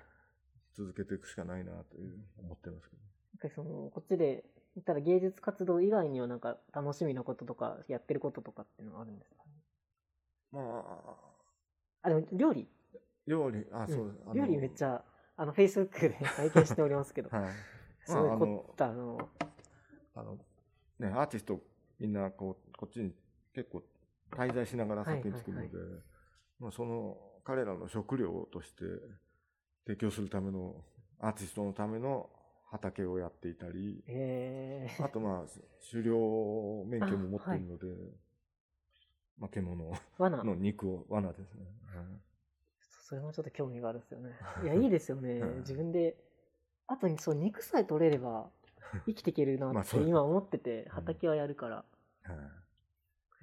[0.73, 3.01] 続けていくしかないなという思ってますけど、
[3.41, 4.43] なんかそのこっちで
[4.75, 9.51] 言ったら芸術活動以外にはなんか楽しみなこととかやってることとかっていうのはあるんですか、ね、
[10.51, 12.08] まあ。
[12.08, 12.67] あでも料理、
[13.25, 15.01] 料理あそう、うん料理めっちゃ
[15.38, 17.29] あのフェイスブックで拝見しておりますけど。
[17.29, 17.51] はい。
[18.05, 19.29] すごい凝ったあの。
[20.13, 20.38] あの
[20.99, 21.62] ねアーティスト
[21.99, 23.13] みんなこうこっちに
[23.53, 23.84] 結構
[24.31, 25.88] 滞在しながら作品作るので、はい
[26.59, 28.83] まあ、その彼らの食料として
[29.85, 30.75] 提供するための
[31.19, 32.29] アーティストのための
[32.71, 37.85] 畑をやっていたりえー、あとまあ狩猟免許も持っているので、
[39.38, 40.43] まあ、獣罠。
[40.43, 42.05] の肉を罠ですね、はい。
[43.07, 44.31] それもちょっと興味があるんですよね。
[44.63, 45.39] いやいいですよね。
[45.39, 46.17] う ん自分で
[46.88, 48.49] あとにそう肉さえ取れれば
[49.05, 51.75] 生きていけるなって 今思ってて畑はやるから、
[52.23, 52.64] はい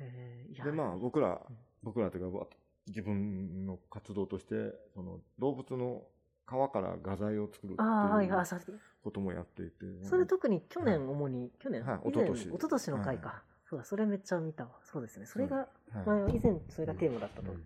[0.03, 1.41] えーでまあ僕らん
[1.83, 2.47] 僕らというかわ
[2.87, 6.03] 自分の活動としてその動物の
[6.47, 9.87] 皮から画材を作るってああはいいはいうこともやっていて。
[10.05, 12.43] それ特に去年主に、去年、はい以前一昨年。
[12.43, 14.71] 一昨年の回か、そうだそれめっちゃ見たわ。
[14.83, 15.27] そうですね。
[15.27, 15.67] それが、はい。
[16.07, 17.65] 前は以前それがテーマだったと、うん。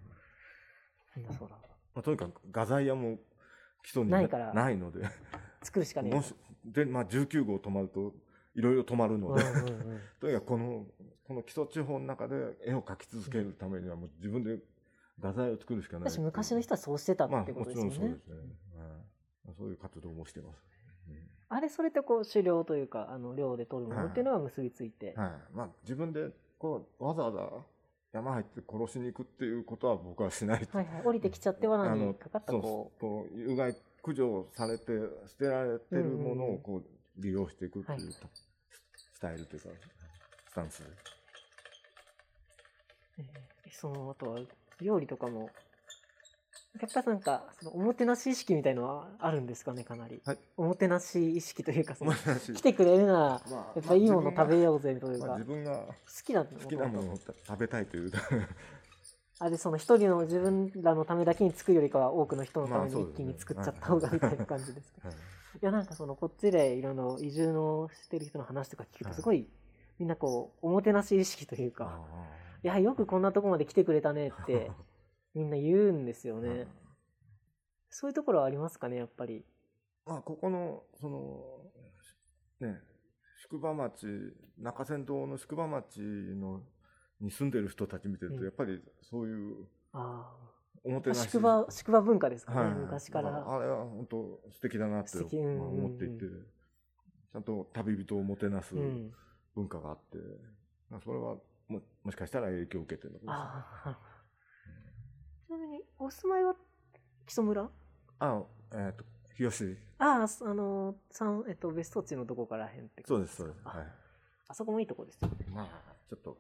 [1.17, 1.27] みん。
[1.27, 1.57] なそうだ。
[1.95, 3.19] まあ、とにかく画材屋も
[3.83, 4.53] 基礎にないから。
[4.55, 5.05] ないので。
[5.63, 8.15] 作るしかねえで、まあ、19号止まると
[8.57, 10.01] いろいろ止まるので、うんうんうん。
[10.19, 10.87] とにかくこの
[11.25, 14.59] この基礎地方の中で絵を描き続けるためにはもう自分で
[15.21, 18.89] 画材を作るしかない私昔の人はそうしてたまあってこもちとですよね、ろんそうですね、はい。
[19.45, 20.65] まあそういう活動もしてます、
[21.49, 25.33] あれそれってこう狩猟というかあの猟で取るものっていうのが結びついて、うんはい。
[25.53, 27.65] まあ、自分でこうわざわざ
[28.13, 31.03] 山入って殺しに行くっていうことは僕はしないはいはい。
[31.05, 33.01] 降りてきちゃって罠にかかったこう。
[33.01, 34.85] こう有害駆除されて
[35.27, 36.55] 捨てられてるものうんうんうん。
[36.55, 36.85] をこう
[37.19, 38.13] 利用していくっていう、
[39.27, 39.69] はいスタイルというか
[40.51, 40.83] スタンス。
[43.19, 43.25] えー
[43.73, 44.41] そのあとは
[44.81, 45.51] 料理とかも
[46.81, 50.39] やっぱなんかそのおもてなし意識みたいのはあるんですかねかなり、はい。
[50.57, 55.87] おもてなし意識というかその話来てくれるならまあやっぱいいもの食べよようぜというまあ、か、自分が好
[56.25, 58.13] きな好きなものを食べたいという
[59.39, 65.17] あでその一人の自分らのためだけに作るよりかは多くの人のために一気に作っちゃった方がみたいな感じですけど、はい。
[65.17, 69.47] いやなんかそのこっちでいろいろ移住のしてる人の話とか聞くとすごい
[69.99, 72.27] みんなこうおもてなし意識というか、あ
[72.63, 74.71] いやよくこんなとこまで来てくれたねっーて
[75.35, 76.67] みんな言うんですようんね。
[77.91, 79.45] そういうところはありますかねやっぱり。
[80.07, 81.43] まあここのその
[82.61, 82.81] ね
[83.43, 84.07] 宿場町
[84.59, 86.63] 中山道の宿場町の
[87.21, 90.47] に住んでる人たち見てると、うんやっぱりそういうああ。
[90.85, 93.31] おもてなし宿場宿場文化ですかね、はい、昔から。
[93.33, 96.27] まああれは本当素敵だなって思っていて、
[97.33, 99.13] ちゃんと旅人をもてなすうん。
[99.57, 100.19] 文化があって、
[100.91, 101.37] まあそれは
[101.69, 103.47] ももしかしたら影響を受けてるのかもしれない。
[103.47, 103.99] ああ。
[105.47, 106.55] ちなみにお住まいは
[107.27, 107.71] 木曽村？
[108.19, 108.43] あ、
[108.75, 109.05] えっ、と、
[109.37, 109.77] 日吉。
[109.99, 113.61] ああ、そあの、三えっと、別荘地のどこからへんってことそうです、そうです。
[113.65, 113.87] あはい。
[114.49, 115.35] あそこもいいとこですよね。
[115.51, 115.67] まあ、
[116.09, 116.39] ちょっと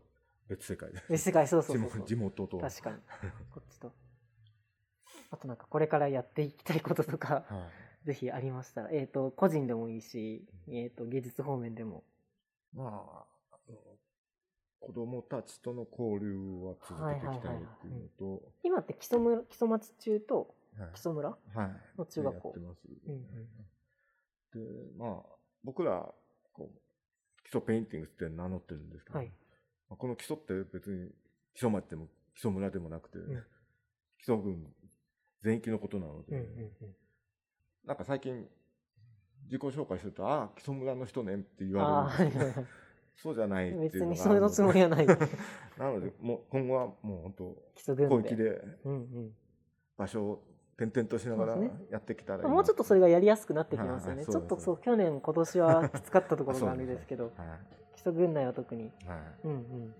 [0.48, 1.02] 別世界で。
[1.08, 2.58] 別世界、そうそうそう地元と。
[2.58, 2.96] 確かに。
[3.50, 3.92] こっちと。
[5.30, 7.68] あとなんかこれからやっていきたいこととか、は
[8.04, 8.06] い。
[8.06, 12.04] ぜひありましたら、えっ、と、個人でもいいし、えっ、と、芸術方面でも。
[12.74, 13.24] まあ、
[14.80, 21.30] 子供たちとの交流は続けていきたいっていうのと、今って木祖村、木曽町中とはい木祖村？
[21.30, 21.98] はい。
[21.98, 22.80] の中学校やってます。
[23.08, 23.22] うんうん
[24.54, 24.60] で、
[24.96, 26.08] まあ、僕ら、
[26.52, 29.32] こう、木曽ペインティングスって名乗ってるんですけど、はい。
[29.88, 31.10] まあこの木曽って別に
[31.54, 33.22] 木曽町でも木祖村でもなくて、ん
[34.18, 34.66] 木曽郡
[35.42, 36.44] 全域のことなので、うんうん
[36.82, 36.96] うん。
[37.86, 38.46] なんか最近、
[39.44, 42.66] 自己紹介すると、ああ、木祖村の人ねって言われるんですけど。
[43.16, 45.06] そうじゃないっていう別のがにそれのつもりはない。
[45.78, 47.56] なので、もう今後はもう本当。
[47.76, 49.36] 広域でうんうん。
[49.96, 51.56] 場所を転々としながら
[51.90, 54.08] やってきたらいいなもうちょっとそれがやりやすくなってきますよね。
[54.08, 57.58] はいはいちょっとそう、去年、今年はきつかったところがあるんで すけど、は
[57.94, 58.86] 基礎軍内は特に。
[58.86, 58.92] い。
[59.06, 59.94] はうんうん。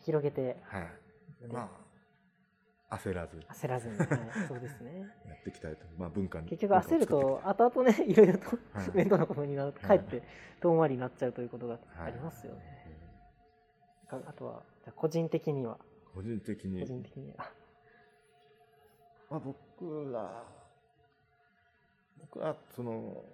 [0.00, 0.46] 広げて、い。
[0.74, 0.88] はい。
[1.48, 1.70] ま
[2.90, 4.08] あ、焦らず焦らずに、はい、
[4.48, 5.06] そうですね。
[5.28, 5.86] やっていきたいと。
[5.96, 6.48] まあ、文化に。
[6.48, 10.22] 結局焦る文と、後々ね、いろいろとはい面倒なことになると、かえって
[10.60, 12.60] 遠回りになっちゃうということがはいありますよね。
[14.10, 16.86] あとは、じゃあ個人的には、うん個人的に個。
[16.86, 17.52] 人的には。
[19.30, 20.44] まあ、僕ら、
[22.18, 23.24] 僕は、その、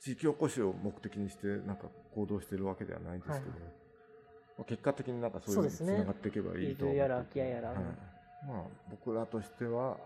[0.00, 3.50] 地域おこしを目的にして、なんか行動してるわけではないんですけど、はいはい。
[4.58, 6.92] まあ結果的になんかそういうのにつながっていけばいいと思って。
[6.92, 7.68] て移住やら空き家やら。
[7.68, 7.78] はい。
[7.78, 7.84] ま
[8.54, 9.98] あ、僕らとしては、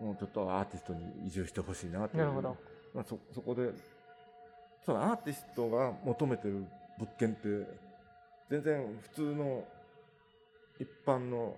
[0.00, 2.18] もうちょっとアーティストに移住してほしいなという。
[2.18, 2.56] なるほど。
[2.92, 3.70] まあ、そそこで
[4.84, 6.64] そのアーティストが求めてる
[6.98, 7.66] 物件って
[8.50, 9.64] 全然普通の
[10.80, 11.54] 一般の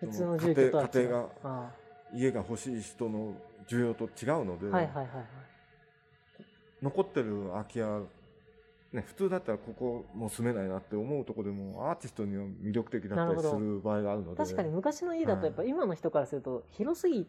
[0.00, 0.90] 普通の住居とは違う。
[0.92, 1.70] 家庭があ
[2.12, 3.34] 家が欲しい人の
[3.68, 5.24] 需要と違うので、あはいはいはいはい。
[6.82, 8.00] 残ってる空き家、
[8.92, 14.36] ね、普通だったらここもう住めないなって思うとこでもアーティストには魅力的だったりする場合があるので。
[14.36, 17.28] 確かに昔の家だとやっぱ今の人からすると広すぎて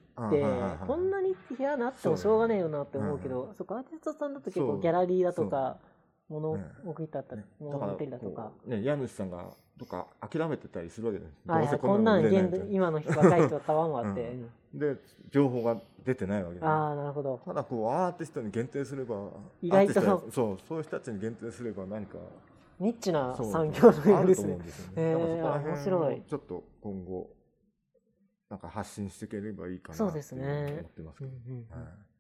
[0.86, 5.78] こんなに部屋なってもしょうがねえよなって思うけどそこアーティストさんだと結構ギャラリーだとか
[6.30, 6.64] 物ね。
[6.86, 8.52] 置いてあったりねだから物置だとか。
[8.66, 9.46] ね、家主さんが
[9.78, 11.34] どっか諦めてたりするわけです。
[11.46, 11.68] はいはい。
[11.68, 14.22] どうせこんなん今の若い人は買わんわって。
[14.74, 14.80] うん。
[14.80, 14.98] で
[15.30, 17.40] 情報が出てないわけでああなるほど。
[17.46, 19.30] ただこうアーティストに限定すれば
[19.62, 19.94] 意外と。
[20.32, 22.18] そうそういう人たちに限定すれば何か
[22.80, 24.54] ニッチなそう産業のよあるとうですね。
[24.54, 25.04] 思うんですよね。
[25.04, 26.16] へーだから面白い。
[26.16, 27.30] をちょっと今後
[28.50, 31.32] なんか発信していければいいかなそうですねって思ってますけど。
[31.32, 32.15] うんうんうんはい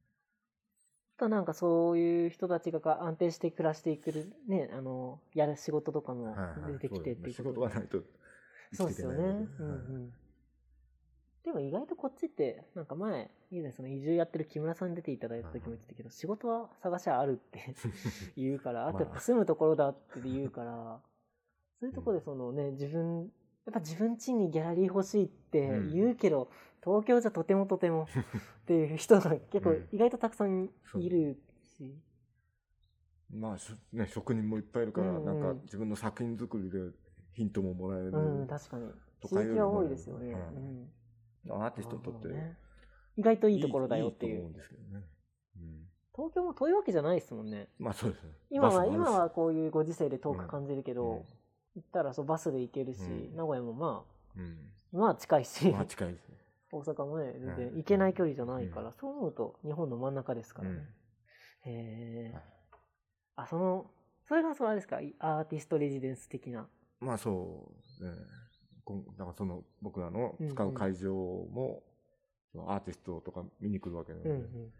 [1.18, 4.11] あとなんかそういう人たちが安定して暮らしていく
[4.47, 6.36] ねあのやる仕事とかも
[6.68, 7.99] 出てきてっていう仕事がないと
[8.74, 9.47] そうですよね。
[9.59, 9.78] うんはい。
[9.78, 10.13] うん。
[11.43, 17.76] でも意外とこっちって、なんか前、以前その移住やってる木村さんに出ていただいた時も言ってたけど、仕事は探しゃあるって
[18.36, 21.01] 言うから、 あと住むところだって言うから、
[21.80, 23.32] そういうところでそのね、自分、
[23.66, 26.49] やっぱ自分家にギャラリー欲しいって言うけど、
[26.86, 28.07] 東京じゃとてもとても。
[28.61, 29.88] っていう人が結構うん。
[29.91, 31.99] 意外とたくさんいるし、
[33.31, 35.25] まあしょね、職人もいっぱいいるから、うんうん。
[35.25, 36.91] なんか自分の作品作りで
[37.33, 38.89] ヒントももらえる、うん、確かに。
[39.19, 40.33] 都会よりも地域は多いですよね。
[40.33, 41.63] はいうん。
[41.63, 42.57] アーティストにとってね。
[43.17, 44.51] 意外といいところだよっていう。
[44.51, 44.59] ね、
[45.57, 45.89] うん。
[46.15, 47.69] 東京も遠いわけじゃないですもんね。
[47.77, 48.31] まあそうですね。
[48.49, 51.23] 今は、今はこういうご時世で遠く感じるけど、うん。
[51.75, 53.36] 行ったらそうバスで行けるし、うん。
[53.36, 54.05] 名古屋もま
[54.38, 54.71] うん。
[54.93, 56.38] あ、まあ近いし、まあ近いですね、
[56.72, 57.78] 大阪もね、全然うん。
[57.78, 60.76] 行けない距離じゃないから、そう思うと日本の真ん中ですからね。
[61.66, 61.72] うん。
[61.72, 62.43] へえはい。
[63.38, 63.91] あ、その、
[64.28, 66.68] それがそれあれですか、アーティストレジデンス的な。
[66.99, 68.11] まあそう、ね、
[69.18, 71.84] だからその僕らの使う会場も、
[72.51, 74.74] そのアーティストとか見に来るわけなので、うんうん。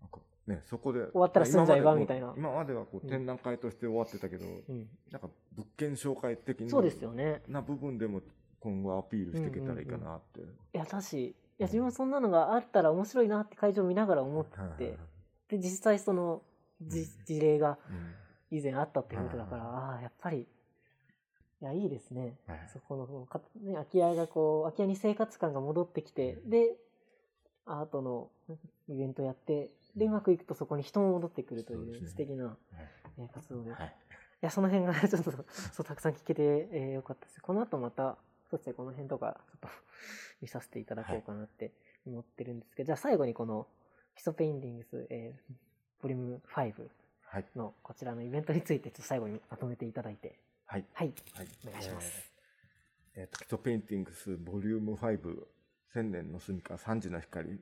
[0.00, 2.32] なんかね、そこで終わったら住んじゃえばみたいな。
[2.36, 3.08] 今まではこううん。
[3.08, 7.42] 展覧会として終わってたけど、うん、なんか物件紹介的そうですよね。
[7.48, 8.20] な部分でも
[8.66, 10.40] 今後アピールしていけたらいいかなって。
[10.40, 14.44] いや、確かいや、自分もそんなのがあったら面白いなって会場を見ながら思っ
[14.76, 14.98] て、
[15.48, 16.42] で、実際その、
[16.82, 17.06] じうん。
[17.24, 18.58] 事例がうん。
[18.58, 22.36] 以前あったっていうことだから、はいああ、やっぱり、いや、いいですね。
[22.48, 22.68] はい。
[22.72, 26.50] そこの、かね、空き家がこう、空き家に生活感が戻ってきて、うん。
[26.50, 26.76] で、
[27.64, 28.30] アートの
[28.88, 32.56] イベントやって、で、うまくいくとそこに人も戻ってくるという素敵な、
[33.32, 33.70] 活動で。
[33.70, 33.74] い
[34.40, 35.32] や、その辺がちょっと、
[35.72, 37.40] そう、たくさん聞けて、えーよかったです。
[37.40, 38.18] この後また、
[38.50, 39.68] そしてこの辺とか、ちょっと
[40.40, 41.72] 見させていただこうかなって
[42.06, 43.66] 思ってるんですけど、じゃあ最後にこの、
[44.14, 45.54] 木曽ペインティングス、えー、
[46.02, 46.72] ボリューム5
[47.28, 51.12] はいのこちらのイベントについて、ちょっと最後にまとめていただいて、はいはい。
[51.34, 52.32] はいお願いします。
[53.14, 53.22] えー。
[53.22, 55.46] えーと木曽ペインティングスボリューム5
[55.92, 57.58] 千年の住処三時の光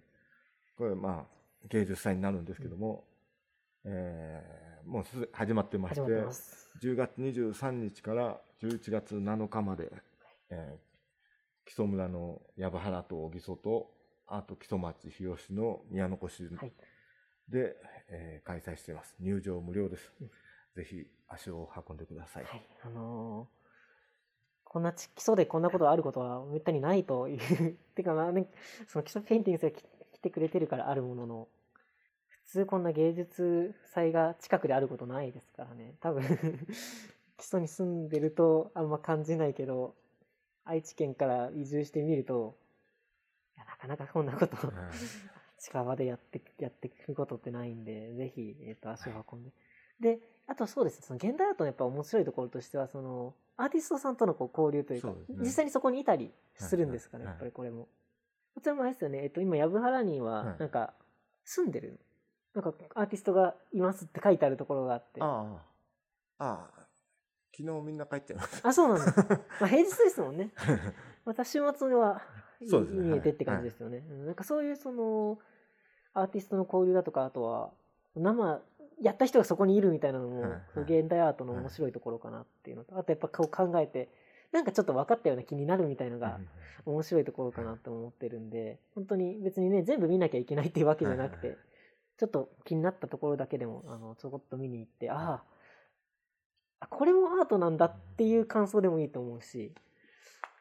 [0.76, 3.04] これまあ芸術祭になるんですけども、
[3.84, 6.68] えーもうすで始まってまして始まってます。
[6.82, 9.90] 10月23日から11月7日まで、
[10.50, 10.94] えー
[11.66, 13.90] 木曽村の藪原と小木曽と
[14.26, 16.72] あと木曽町日吉の宮の越はい。
[17.48, 17.76] で、
[18.10, 20.30] えー開催しています入場無料です、うん
[20.74, 22.66] ぜひ足を運んでください、はい。
[22.84, 23.64] あのー
[24.64, 27.38] こんなち基礎でこんなことがあることはめったにないという。
[27.94, 28.48] てかまあね、
[28.88, 29.84] その木曽ペインティングスが来
[30.14, 31.48] 来てくれてるからあるものの、
[32.26, 35.94] 普通こんな芸術祭が近くであることないですからね。
[36.00, 36.24] 多分、
[37.38, 39.94] 木曽に住んでるとあんま感じないけど、
[40.64, 42.56] 愛知県から移住してみると、
[43.56, 44.76] いやなかなかこんなことをうん
[45.64, 49.52] 近場でやって、やっていくことってないんで、ぜひ、えっ、と、足を運んで。
[50.00, 57.88] で、あとそうですね、その現代アートのやっぱ面白いところとしては、その、アーティストさんとのこう交流というか、ね実際にそこにいたりするんですかね、はいやっぱりこれも。
[58.54, 60.92] こちらもあれですよね、えっ、と、今、藪原には、はいなんか、
[61.44, 61.98] 住んでる、
[62.52, 65.22] なんか、アーティストがいますって書いてあるところがあって。
[65.22, 66.84] あああああ
[67.56, 69.14] 昨日みんな帰っちゃいましたそうなんだ。
[69.60, 70.50] まあ、平日ですもんね。
[71.24, 72.20] また週末は
[72.60, 74.04] 見えてって感じですよね。
[74.10, 75.38] うんなんかそういうその
[76.14, 77.70] アーティストの交流だとかあとは
[78.16, 78.60] 生
[79.00, 81.00] やった人がそこにいるみたいなのも、はいはい。
[81.00, 84.08] 現代アートの面白いところかなっていうのと、あとやっぱこう考えて
[84.50, 86.40] なんかちょっと分かったような気になるみたいなのが
[86.86, 91.74] 面白いところかなと思ってるんで本当に別にね全部見なきゃいけないっていうわけじゃなくて、はいはい
[92.16, 95.53] ちょっと気になったところだけでもあのちょこっと見に行ってああ
[96.84, 99.72] あこれもアートなんだっていう感想でもいいと思うし、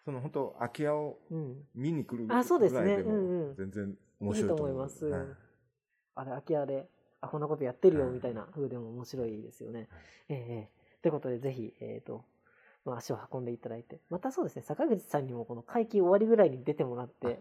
[0.05, 2.81] その本当空き家をうん、見に来るあそうですね。
[2.81, 5.05] ぐらいでも全然面いい白いと思います。
[5.05, 5.27] はい。
[6.15, 6.87] あれ、空き家で。
[7.21, 9.87] あ、こんなことやってるよ、うんみたいな風でも面白いですよね。
[10.29, 10.69] ええええ。
[11.01, 12.25] ということで、ぜひ、えっ、と、
[12.85, 17.39] まあ、足を運んでいただいて、またそうですね、坂口さんにもこの会期終わりぐらいに出てもらって、はい。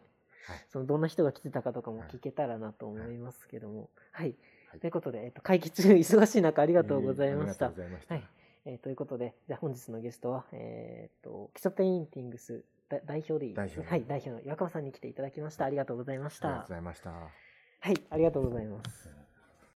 [0.72, 2.08] そのどんな人が来てたかとかもはい。
[2.10, 4.36] 聞けたらなと思いますけども、はい。
[4.70, 4.80] はい。
[4.80, 7.66] ということで、えっ、と、会期中、忙しい中、ありがとうございました。
[7.66, 8.14] ありがとうございました。
[8.14, 13.54] はいえーということで、じゃあ本日のゲストは、えっ、と、木曽ペインティングスだ代表でいい？
[13.54, 13.86] ですね。
[13.88, 15.64] 代表はい、代表の岩熊さんに来ていただきました。
[15.64, 16.74] ありがとうございましたありがとうご。
[16.74, 17.10] ざいました。
[17.10, 19.21] はい、ありがとうございます。